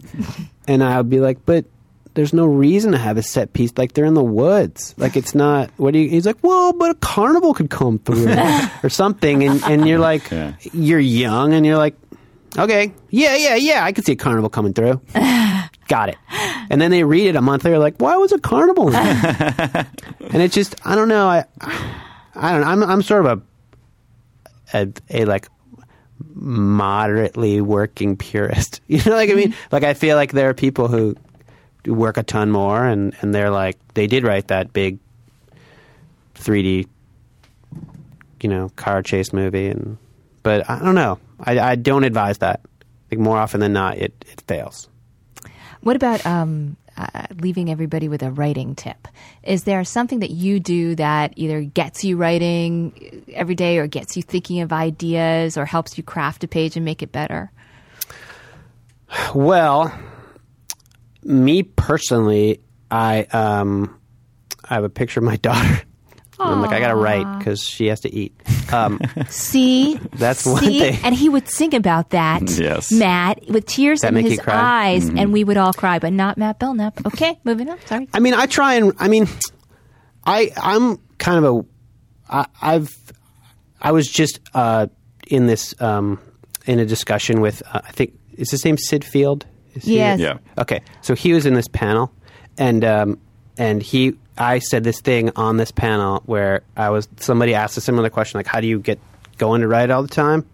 [0.68, 1.66] and I would be like, but
[2.14, 3.72] there's no reason to have a set piece.
[3.78, 4.94] Like they're in the woods.
[4.98, 5.70] Like it's not.
[5.78, 6.10] What do you?
[6.10, 8.36] He's like, well, but a carnival could come through
[8.84, 10.54] or something, and and you're like, Yeah.
[10.74, 11.96] you're young, and you're like,
[12.58, 15.02] okay, yeah, yeah, yeah, I could see a carnival coming through.
[15.88, 16.18] Got it.
[16.70, 18.90] And then they read it a month later, like, why was a carnival?
[18.90, 19.88] in and
[20.20, 21.28] it's just, I don't know.
[21.28, 21.46] I,
[22.36, 22.68] I don't know.
[22.68, 23.42] I'm, I'm sort of
[24.74, 25.48] a, a, a like
[26.36, 28.82] moderately working purist.
[28.88, 29.68] You know, like I mean, mm-hmm.
[29.72, 31.16] like I feel like there are people who
[31.86, 35.00] work a ton more, and and they're like they did write that big
[36.36, 36.88] 3D,
[38.42, 39.98] you know, car chase movie, and
[40.44, 41.20] but I don't know.
[41.40, 42.62] I, I don't advise that.
[43.12, 44.90] Like more often than not, it it fails.
[45.82, 49.08] What about um, uh, leaving everybody with a writing tip?
[49.44, 54.18] Is there something that you do that either gets you writing every day or gets
[54.18, 57.52] you thinking of ideas or helps you craft a page and make it better?
[59.34, 59.98] Well,
[61.24, 62.62] me personally,
[62.92, 64.00] I um,
[64.70, 65.82] I have a picture of my daughter.
[66.42, 68.34] And I'm like, I gotta write because she has to eat.
[68.72, 70.80] Um, See, That's one See?
[70.80, 71.00] thing.
[71.04, 72.44] and he would sing about that.
[72.60, 72.94] Yes.
[72.94, 74.92] Matt with tears That in make you his cry?
[74.94, 77.06] eyes, and we would all cry, but not Matt Belknap.
[77.08, 77.78] Okay, moving on.
[77.88, 78.08] Sorry.
[78.14, 79.28] I mean, I try and I mean,
[80.26, 81.66] I I'm kind of a
[82.34, 82.98] I, I've
[83.82, 84.88] I was just uh,
[85.28, 86.22] in this um,
[86.66, 89.46] in a discussion with uh, I think is his name Syd Field.
[89.80, 90.20] Is he- Yes.
[90.20, 90.38] Yeah.
[90.58, 92.12] Okay, so he was in this panel,
[92.58, 93.20] and um,
[93.58, 97.82] and he I said this thing on this panel where I was somebody asked a
[97.82, 99.00] similar question like, how do you get
[99.38, 100.46] going to write all the time?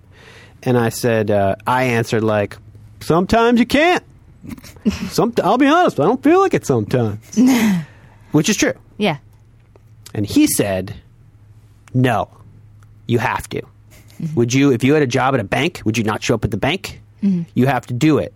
[0.64, 2.58] And I said uh, I answered like,
[3.02, 4.04] sometimes you can't.
[5.10, 7.20] Some I'll be honest, I don't feel like it sometimes,
[8.32, 8.74] which is true.
[8.98, 9.18] Yeah.
[10.14, 10.94] And he said,
[11.94, 12.30] no,
[13.08, 13.62] you have to.
[14.36, 16.46] Would you, if you had a job at a bank, would you not show up
[16.46, 17.02] at the bank?
[17.54, 18.34] You have to do it.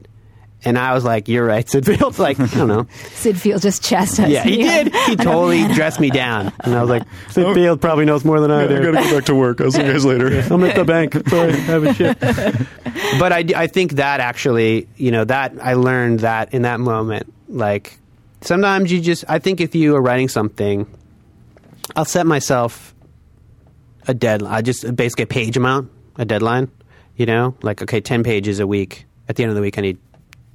[0.65, 2.19] And I was like, you're right, Syd Field.
[2.19, 2.87] Like, I don't know.
[3.13, 4.33] Syd Field just chastised me.
[4.33, 4.63] Yeah, he me.
[4.63, 4.95] did.
[5.07, 6.51] He totally dressed me down.
[6.59, 8.75] And I was like, Syd Field probably knows more than I do.
[8.75, 9.61] I gotta go back to work.
[9.61, 10.27] I'll see you guys later.
[10.53, 11.13] I'm at the bank.
[11.29, 12.19] Sorry, having shit.
[12.19, 17.33] But I, I think that actually, you know, that I learned that in that moment.
[17.47, 17.97] Like,
[18.41, 20.85] sometimes you just, I think if you are writing something,
[21.95, 22.93] I'll set myself
[24.07, 24.53] a deadline.
[24.53, 26.69] I just basically a page amount, a deadline.
[27.15, 29.05] You know, like okay, ten pages a week.
[29.27, 29.97] At the end of the week, I need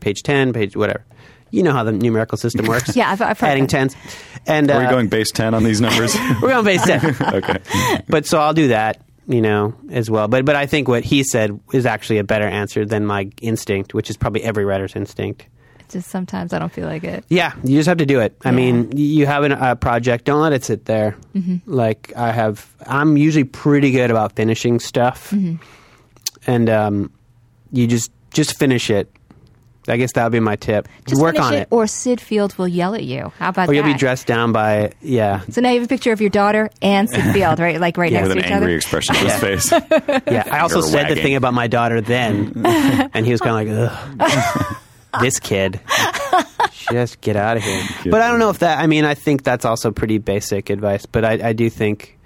[0.04, 1.04] page ten, page whatever.
[1.50, 2.94] You know how the numerical system works.
[3.00, 3.70] Yeah, I've- I've heard adding that.
[3.70, 3.96] tens.
[4.46, 6.14] And Are we uh, going base ten on these numbers?
[6.42, 7.16] We're going base ten.
[7.20, 7.58] okay.
[8.08, 10.28] but so I'll do that, you know, as well.
[10.28, 13.94] But but I think what he said is actually a better answer than my instinct,
[13.94, 15.46] which is probably every writer's instinct.
[15.88, 17.24] Just sometimes I don't feel like it.
[17.28, 18.36] Yeah, you just have to do it.
[18.44, 18.56] I Yeah.
[18.56, 21.14] mean, you have an, a project, don't let it sit there.
[21.66, 25.32] Like I have, I'm usually pretty good about finishing stuff,
[26.46, 27.12] and um,
[27.72, 29.13] you just just finish it.
[29.86, 30.88] I guess that would be my tip.
[31.06, 33.32] Just Work on it, it, or Syd Field will yell at you.
[33.38, 33.72] How about or that?
[33.72, 36.30] Or you'll be dressed down by yeah, So now you have a picture of your
[36.30, 37.80] daughter and Syd Field, right?
[37.80, 38.46] Like right Yeah, next to each other.
[38.46, 39.72] With an angry expression on his face.
[40.26, 40.48] yeah.
[40.50, 43.90] I also Finger said the thing about my daughter then, and he was kind of
[44.18, 44.76] like, Ugh.
[45.20, 45.80] this kid.
[46.90, 47.82] Just get out of here.
[48.04, 48.78] But I don't know if that.
[48.78, 51.06] I mean, I think that's also pretty basic advice.
[51.06, 52.18] But I, I do think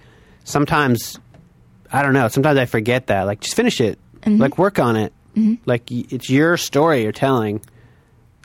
[0.44, 1.18] sometimes
[1.90, 2.28] I don't know.
[2.28, 3.22] Sometimes I forget that.
[3.22, 3.98] Like, just finish it.
[4.20, 4.40] Mm-hmm.
[4.40, 5.12] Like, work on it.
[5.39, 5.55] Mm-hmm.
[5.66, 7.61] Like, it's your story you're telling.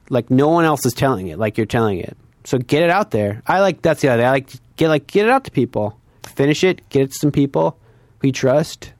[0.09, 1.39] Like, no one else is telling it.
[1.39, 2.15] Like, you're telling it.
[2.45, 3.41] So get it out there.
[3.47, 4.25] I like that's the other.
[4.25, 5.97] I like get like get it out to people.
[6.27, 6.87] Finish it.
[6.89, 7.77] Get it to some people
[8.19, 8.91] who you trust.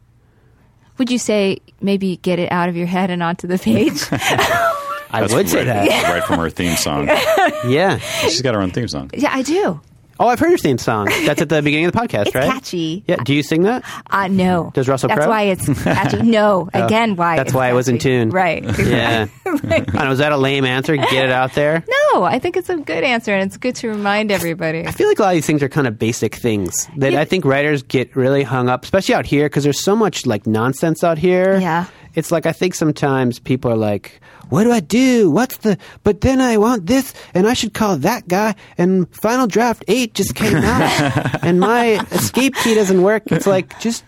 [0.97, 4.05] Would you say maybe get it out of your head and onto the page?
[4.11, 6.13] I That's would say right, that.
[6.13, 7.07] right from her theme song.
[7.67, 7.97] Yeah.
[7.97, 9.09] She's got her own theme song.
[9.13, 9.79] yeah, I do.
[10.19, 11.05] Oh, I've heard your theme song.
[11.25, 12.45] That's at the beginning of the podcast, It's right?
[12.51, 13.03] catchy.
[13.07, 13.17] Yeah.
[13.23, 13.83] Do you sing that?
[14.09, 14.71] Uh, no.
[14.73, 15.25] Does Russell That's Crowe?
[15.27, 15.29] Oh.
[15.29, 16.21] why it's catchy.
[16.21, 16.69] No.
[16.73, 17.35] Again, why?
[17.37, 18.29] That's why it was in tune.
[18.29, 18.63] Right.
[18.79, 19.27] Yeah.
[19.45, 20.11] I know.
[20.11, 20.95] Is that a lame answer?
[20.95, 21.83] Get it out there.
[22.13, 24.85] No, I think it's a good answer, and it's good to remind everybody.
[24.85, 27.21] I feel like a lot of these things are kind of basic things that Yeah.
[27.21, 30.45] I think writers get really hung up, especially out here, because there's so much like
[30.45, 31.59] nonsense out here.
[31.59, 31.85] Yeah.
[32.15, 35.31] It's like I think sometimes people are like, "What do I do?
[35.31, 38.55] What's the?" But then I want this, and I should call that guy.
[38.77, 43.23] And Final Draft Eight just came out, and my escape key doesn't work.
[43.31, 44.03] It's like just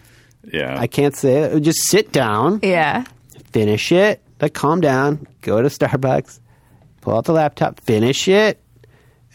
[0.54, 0.78] Yeah.
[0.80, 1.60] I can't say it.
[1.62, 3.06] Just sit down, Yeah.
[3.52, 4.22] finish it.
[4.42, 6.40] Like calm down, go to Starbucks,
[7.02, 8.62] pull out the laptop, finish it,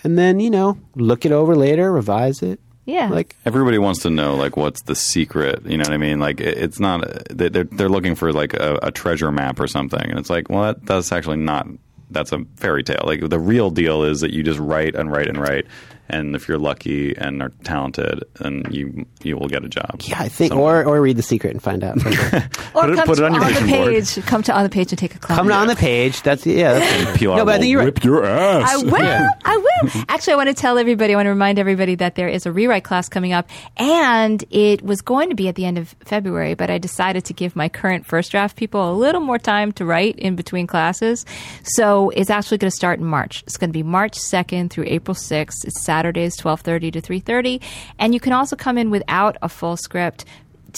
[0.05, 2.61] and then you know look it over later, revise it.
[2.91, 3.09] Yeah.
[3.09, 5.65] Like Everybody wants to know like what's the secret.
[5.65, 6.19] You know what I mean?
[6.21, 7.01] Like it- it's not.
[7.31, 10.49] they- They're they're looking for like a, a treasure map or something, and it's like,
[10.51, 11.67] well, that, that's actually not.
[12.13, 13.03] That's a fairy tale.
[13.05, 15.67] Like the real deal is that you just write and write and write,
[16.11, 20.01] and if you're lucky and are talented, then you you will get a job.
[20.03, 20.85] yeah, I think, somewhere.
[20.87, 21.97] or or read the secret and find out.
[21.99, 23.89] Or Put it- come put it to on your the vision board.
[23.93, 24.25] page.
[24.27, 25.39] Come to on the page and take a class.
[25.39, 26.23] Come on the page.
[26.23, 26.75] That's yeah.
[26.75, 28.05] That's, Pilar no, but I think you're right.
[28.05, 28.71] your ass.
[28.73, 29.29] I will.
[29.45, 30.03] I will.
[30.09, 32.53] Actually, I want to tell everybody, I want to remind everybody that there is a
[32.53, 36.55] rewrite class coming up, and it was going to be at the end of February,
[36.55, 39.85] but I decided to give my current first draft people a little more time to
[39.85, 41.25] write in between classes.
[41.63, 43.43] So it's actually going to start in March.
[43.45, 45.65] It's going to be March 2nd through April 6th.
[45.65, 47.61] It's Saturdays, 12:30 to 3:30,
[47.99, 50.25] and you can also come in without a full script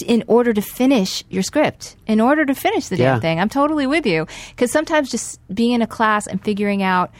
[0.05, 3.12] in order to finish your script, in order to finish the Yeah.
[3.12, 3.39] damn thing.
[3.41, 4.27] I'm totally with you.
[4.51, 7.12] Because sometimes just being in a class and figuring out,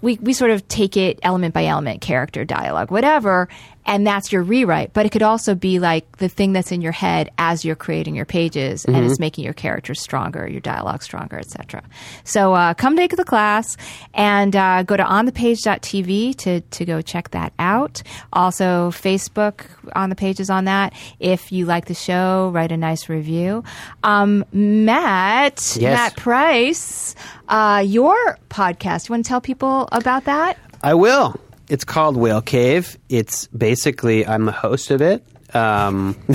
[0.00, 3.48] we, we sort of take it element by element, character, dialogue, whatever,
[3.86, 4.92] and that's your rewrite.
[4.92, 8.14] But it could also be like the thing that's in your head as you're creating
[8.16, 9.06] your pages, and Mm-hmm.
[9.06, 11.82] it's making your characters stronger, your dialogue stronger, etc.
[12.24, 13.76] So uh, come take the class
[14.12, 18.02] and uh, go to onthepage.tv to to go check that out.
[18.32, 20.92] Also, Facebook on the pages on that.
[21.20, 23.64] If you like the show, write a nice review.
[24.02, 25.96] Um, Matt, Yes.
[25.98, 27.14] Matt Price,
[27.48, 29.08] uh, your podcast.
[29.08, 30.58] You want to tell people about that?
[30.82, 31.34] I will.
[31.68, 32.96] It's called Whale Cave.
[33.08, 35.24] It's basically I'm the host of it.
[35.54, 36.34] Um, I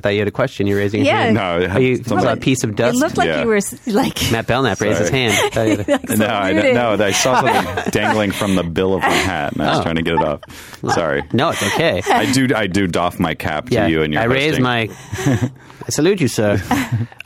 [0.00, 0.66] thought you had a question.
[0.66, 1.22] You're raising your Yeah.
[1.24, 1.34] hand.
[1.34, 2.96] No, it Are you had something- saw a piece of dust?
[2.96, 3.42] It looked like Yeah.
[3.42, 4.32] you were like.
[4.32, 5.34] Matt Belknap raised his hand.
[5.44, 8.94] I thought you had a- No, I, no, I saw something dangling from the bill
[8.94, 9.82] of my hat, and I was Oh.
[9.82, 10.40] trying to get it off.
[10.94, 11.22] Sorry.
[11.32, 12.02] no, it's okay.
[12.06, 12.48] I do.
[12.54, 14.22] I do doff my cap to yeah, you and your.
[14.22, 14.88] I raise my.
[15.28, 16.60] I salute you, sir.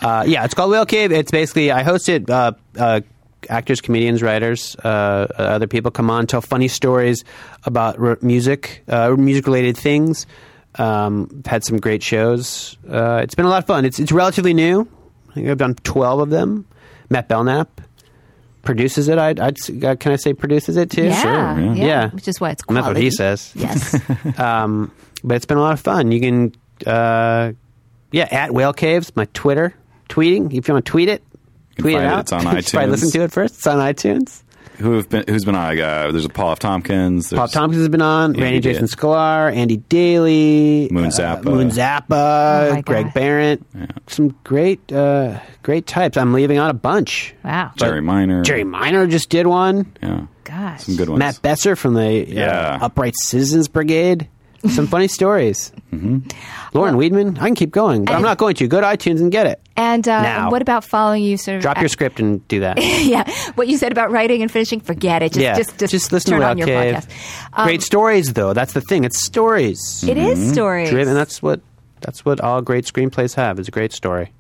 [0.00, 1.12] Uh, yeah, it's called Whale Cave.
[1.12, 2.28] It's basically I host it.
[2.28, 3.00] Uh, uh,
[3.48, 7.24] actors, comedians, writers, uh, other people come on, tell funny stories
[7.64, 10.26] about r- music, uh, music related things.
[10.76, 12.76] Um, had some great shows.
[12.88, 13.84] Uh, it's been a lot of fun.
[13.84, 14.86] It's it's relatively new.
[15.30, 16.64] I think I've done twelve of them.
[17.08, 17.80] Matt Belknap
[18.62, 19.18] produces it.
[19.18, 21.04] I'd s- uh, can I say produces it too?
[21.06, 21.84] yeah, Sure, yeah.
[21.86, 22.10] yeah.
[22.10, 23.52] Which is why it's And that's what he says.
[23.56, 23.98] Yes.
[24.38, 24.92] Um,
[25.24, 26.12] but it's been a lot of fun.
[26.12, 26.54] You can,
[26.86, 27.52] uh,
[28.12, 29.74] yeah, at Whale Caves, my Twitter,
[30.08, 30.54] tweeting.
[30.54, 31.22] If you want to tweet it,
[31.78, 32.12] tweet it find it.
[32.12, 32.20] out.
[32.20, 33.54] It's on You should probably listen to it first.
[33.56, 34.42] It's on iTunes.
[34.78, 35.24] Who have been?
[35.28, 35.78] Who's been on?
[35.78, 36.58] Uh, there's a Paul F.
[36.58, 37.28] Tompkins.
[37.28, 38.30] There's, Bob Tompkins has been on.
[38.30, 41.44] Andy Randy Da- Jason Sklar, Andy Daly, Moon uh, Zappa.
[41.44, 43.14] Moon Oh Zappa, my Greg God.
[43.14, 43.62] Barrett.
[44.06, 46.16] Some great, uh, great types.
[46.16, 47.34] I'm leaving out a bunch.
[47.44, 47.72] wow.
[47.76, 48.42] Jerry Minor.
[48.42, 49.92] Jerry Minor just did one.
[50.02, 50.26] Yeah.
[50.44, 50.84] Gosh.
[50.84, 51.18] Some good ones.
[51.18, 52.78] Matt Besser from the uh, Yeah.
[52.80, 54.28] Upright Citizens Brigade.
[54.68, 55.72] Some funny stories.
[55.92, 56.28] Mm-hmm.
[56.76, 57.38] Lauren Weedman.
[57.38, 58.68] I can keep going, but I'm not going to.
[58.68, 59.60] Go to iTunes and get it.
[59.76, 60.50] And uh, Now.
[60.50, 61.36] what about following you?
[61.38, 62.78] Sort of Drop at- your script and do that.
[63.02, 65.32] yeah, what you said about writing and finishing, forget it.
[65.32, 66.96] Just, yeah, just, just, listen turn to on your Cave.
[66.96, 67.48] podcast.
[67.54, 68.52] Um, great stories, though.
[68.52, 69.04] That's the thing.
[69.04, 70.04] It's stories.
[70.04, 70.90] It is stories.
[70.90, 71.14] Driven.
[71.14, 71.60] That's what.
[72.00, 73.58] That's what all great screenplays have.
[73.58, 74.32] Is a great story.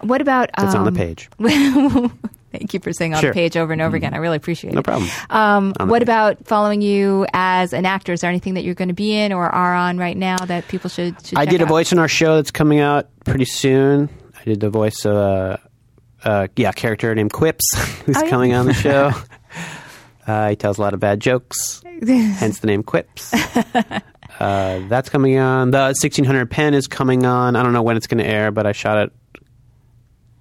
[0.00, 0.50] What about?
[0.56, 1.28] That's on the um, page.
[2.52, 3.30] Thank you for saying on Sure.
[3.30, 4.14] the page over and over again.
[4.14, 4.86] I really appreciate No it.
[4.86, 5.10] No problem.
[5.28, 6.02] Um, what page.
[6.06, 8.12] about following you as an actor?
[8.12, 10.68] Is there anything that you're going to be in or are on right now that
[10.68, 11.16] people should?
[11.26, 14.08] should I did a voice in our show that's coming out pretty soon.
[14.40, 15.56] I did the voice of uh,
[16.22, 17.64] uh, yeah, character named Quips
[18.04, 18.30] who's Oh, yeah.
[18.30, 19.10] coming on the show.
[20.28, 23.32] uh, he tells a lot of bad jokes, hence the name Quips.
[24.38, 25.70] Uh, that's coming on.
[25.70, 27.56] The 1600 Penn is coming on.
[27.56, 29.12] I don't know when it's going to air, but I shot it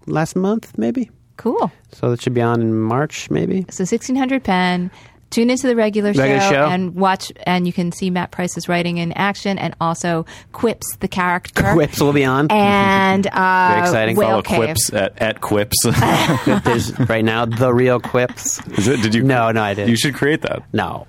[0.05, 1.09] last month, maybe.
[1.37, 1.71] Cool.
[1.91, 3.61] So that should be on in March, maybe.
[3.69, 4.91] So 1600 Penn.
[5.31, 6.67] Tune into the regular, Regular show.
[6.67, 11.07] and watch, and you can see Matt Price's writing in action, and also Quips the
[11.07, 11.71] character.
[11.73, 12.51] Quips will be on.
[12.51, 14.15] and uh, Very exciting.
[14.15, 14.57] Whale Follow Cave.
[14.57, 15.75] Quips at, at Quips.
[16.63, 18.61] There's right now the real Quips.
[18.77, 19.01] Is it?
[19.01, 19.23] Did you?
[19.23, 19.89] No, no, I didn't.
[19.89, 20.61] You should create that.
[20.71, 21.07] No,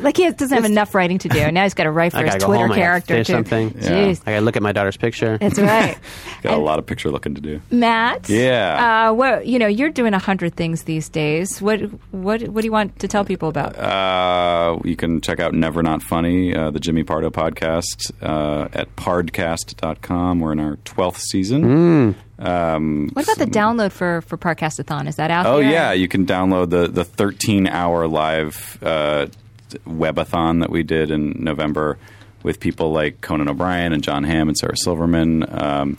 [0.00, 1.50] Like he doesn't have enough writing to do.
[1.50, 2.64] Now he's got to write for his Twitter home.
[2.64, 3.32] I gotta character finish too.
[3.32, 3.68] something.
[3.76, 3.88] Yeah.
[3.90, 5.38] Jeez, I gotta look at my daughter's picture.
[5.38, 5.98] that's right.
[6.42, 7.60] Got And- a lot of picture looking to do.
[7.70, 8.28] Matt.
[8.28, 9.08] Yeah.
[9.10, 11.60] Uh, what you know, you're doing a hundred things these days.
[11.60, 11.80] What
[12.12, 13.76] what what do you want to tell people about?
[13.78, 18.94] Uh, you can check out Never Not Funny, uh, the Jimmy Pardo podcast, uh, at
[18.96, 20.40] pardcast.com.
[20.40, 22.14] We're in our 12th season.
[22.38, 25.08] Um, what about the download for for Podcastathon?
[25.08, 25.70] Is that out Oh there?
[25.70, 29.26] yeah, you can download the the 13 hour live uh,
[29.86, 31.98] webathon that we did in November
[32.42, 35.44] with people like Conan O'Brien and Jon Hamm and Sarah Silverman.
[35.48, 35.98] Um,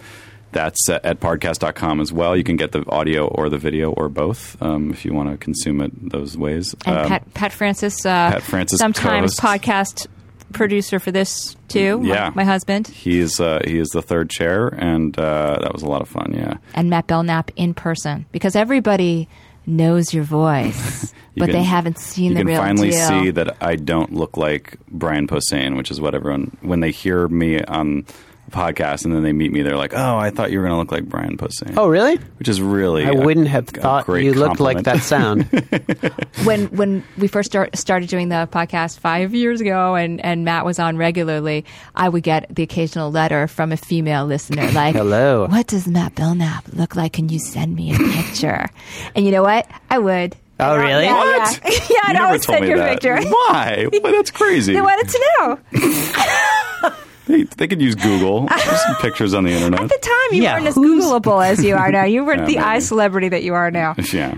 [0.51, 2.35] that's at, pardcast.com as well.
[2.35, 5.37] You can get the audio or the video or both um, if you want to
[5.37, 6.75] consume it those ways.
[6.85, 9.61] And Um, Pat Pat Francis, uh, Pat Francis, sometimes co-host.
[9.63, 10.07] podcast
[10.53, 11.99] producer for this too.
[11.99, 12.31] my- Yeah.
[12.33, 15.87] my, husband he is uh, he is the third chair, and uh, that was a
[15.87, 16.33] lot of fun.
[16.35, 19.29] Yeah, and Matt Belknap in person because everybody
[19.65, 22.89] knows your voice, You but can- they haven't seen the you the can real finally
[22.91, 23.07] deal.
[23.07, 27.27] see that I don't look like Brian Posehn, which is what everyone when they hear
[27.27, 28.05] me on
[28.49, 30.79] podcast and then they meet me, they're like, "Oh, I thought you were going to
[30.79, 32.17] look like Brian Posehn." oh, really?
[32.37, 35.49] which is really I a- wouldn't have thought great you looked like compliment.
[35.49, 36.43] that sound.
[36.45, 40.65] when when we first start, started doing the podcast five years ago, and, and Matt
[40.65, 45.47] was on regularly, I would get the occasional letter from a female listener like, Hello.
[45.47, 47.13] what does Matt Belknap look like?
[47.13, 48.67] Can you send me a picture?"
[49.15, 49.67] and you know what?
[49.89, 50.35] I would.
[50.61, 51.05] Oh, really?
[51.05, 51.61] Yeah, What?
[51.63, 52.91] Yeah, yeah You I'd never always send your that.
[53.01, 53.15] picture.
[53.29, 53.87] Why?
[54.03, 54.73] Well, that's crazy.
[54.73, 56.95] They wanted to know.
[57.29, 58.47] They, they could use Google.
[58.49, 59.81] There's some pictures on the internet.
[59.81, 62.03] At the time, you Yeah, weren't as Googleable as you are now.
[62.05, 62.65] You weren't Yeah, the maybe.
[62.65, 63.93] eye celebrity that you are now.
[64.13, 64.33] yeah,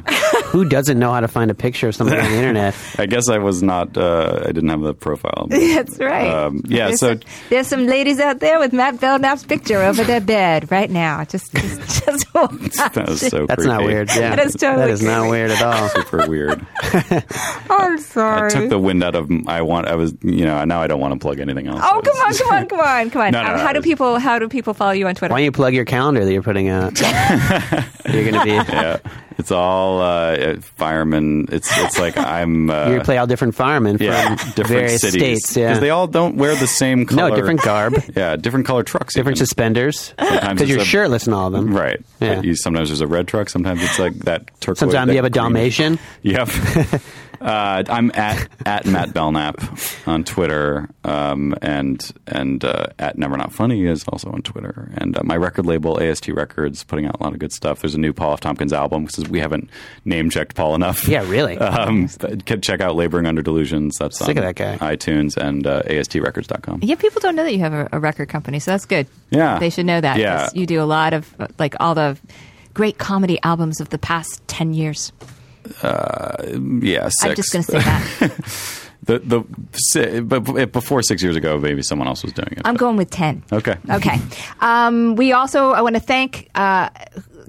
[0.48, 2.76] Who doesn't know how to find a picture of something on the internet?
[3.00, 3.96] I guess I was not.
[3.98, 5.48] Uh, I didn't have the profile.
[5.50, 6.28] That's right.
[6.30, 7.20] Um, yeah, There's so- some,
[7.50, 11.24] there's some ladies out there with Matt Belknap's picture over their bed right now.
[11.24, 13.46] Just, just, just watch that was so.
[13.46, 14.10] That's not weird.
[14.10, 15.88] Yeah, That is totally that is not weird at all.
[15.90, 16.66] Super weird.
[17.70, 18.46] I'm sorry.
[18.46, 18.52] I sorry.
[18.52, 19.30] took the wind out of.
[19.48, 19.88] I want.
[19.88, 20.14] I was.
[20.22, 20.62] You know.
[20.66, 21.80] Now I don't want to plug anything else.
[21.84, 23.32] Oh come on, come on, come on, come on!
[23.32, 25.32] No, no, Um, no, how do it's- people how do people follow you on Twitter?
[25.34, 27.00] Why don't you plug your calendar that you're putting out?
[27.02, 28.52] you're going to be.
[28.52, 28.98] Yeah,
[29.38, 31.48] it's all uh, firemen.
[31.52, 32.70] It's it's like I'm.
[32.70, 35.58] Uh, You're going to play all different firemen from yeah, different various cities states.
[35.58, 35.68] Yeah.
[35.70, 37.30] because they all don't wear the same color.
[37.30, 39.14] no, different garb, Yeah, different color trucks.
[39.16, 39.46] different even.
[39.48, 40.14] suspenders.
[40.18, 41.76] Because you're a- shirtless in all of them.
[41.76, 42.00] Right.
[42.20, 42.42] Yeah.
[42.42, 43.50] You, sometimes there's a red truck.
[43.50, 44.80] Sometimes it's like that turquoise.
[44.80, 46.00] Sometimes that you have a green- Dalmatian.
[46.24, 46.50] Yep.
[47.42, 49.60] Uh, I'm at at Matt Belknap
[50.06, 54.92] on Twitter, um, and and uh, at Never Not Funny is also on Twitter.
[54.96, 57.82] And uh, my record label AST Records putting out a lot of good stuff.
[57.82, 58.40] There's a new Paul F.
[58.42, 59.70] Tompkins album because we haven't
[60.06, 61.08] name checked Paul enough.
[61.08, 61.58] Yeah, really.
[61.58, 63.98] Um, but check out Laboring Under Delusions.
[63.98, 64.96] That's Sick on of that guy.
[64.96, 66.80] iTunes and uh, ASTRecords.com.
[66.84, 69.08] Yeah, people don't know that you have a, a record company, so that's good.
[69.30, 69.58] Yeah.
[69.60, 70.18] they should know that.
[70.18, 70.50] Yeah.
[70.54, 72.18] you do a lot of uh, like all the
[72.74, 75.12] great comedy albums of the past ten years.
[75.84, 77.24] Yeah, six.
[77.24, 78.82] I'm just going to say that.
[79.04, 82.62] the the but before six years ago, maybe someone else was doing it.
[82.66, 83.44] I'm going with ten.
[83.52, 83.78] Okay.
[83.90, 84.20] Okay.
[84.62, 86.90] Um, we also I want to thank uh,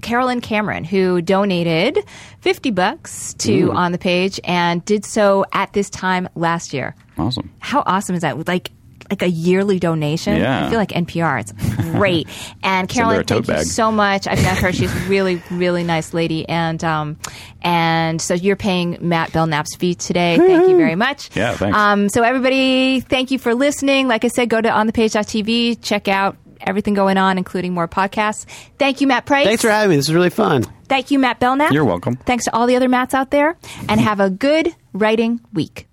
[0.01, 1.99] Carolyn Cameron who donated
[2.41, 6.95] fifty bucks to on the page and did so at this time last year.
[7.17, 7.51] Awesome.
[7.59, 8.47] How awesome is that?
[8.47, 8.71] Like
[9.13, 10.37] like a yearly donation.
[10.37, 10.65] Yeah.
[10.65, 11.39] I feel like NPR.
[11.41, 11.51] It's
[11.91, 12.27] great.
[12.65, 14.25] And her Carolyn, a tote thank you so much.
[14.25, 14.71] I've met her.
[14.73, 16.47] She's a really, really nice lady.
[16.47, 17.17] And um,
[17.61, 20.37] and so you're paying Matt Belknap's fee today.
[20.37, 21.35] Thank you very much.
[21.35, 21.77] Yeah, thanks.
[21.77, 24.07] Um, so everybody, thank you for listening.
[24.07, 28.45] Like I said, go to onthepage.tv, check out everything going on, including more podcasts.
[28.79, 29.45] Thank you, Matt Price.
[29.45, 29.95] Thanks for having me.
[29.97, 30.63] This is really fun.
[30.87, 31.71] Thank you, Matt Belknap.
[31.71, 32.15] You're welcome.
[32.17, 33.57] Thanks to all the other Matts out there,
[33.89, 35.87] and have a good writing week.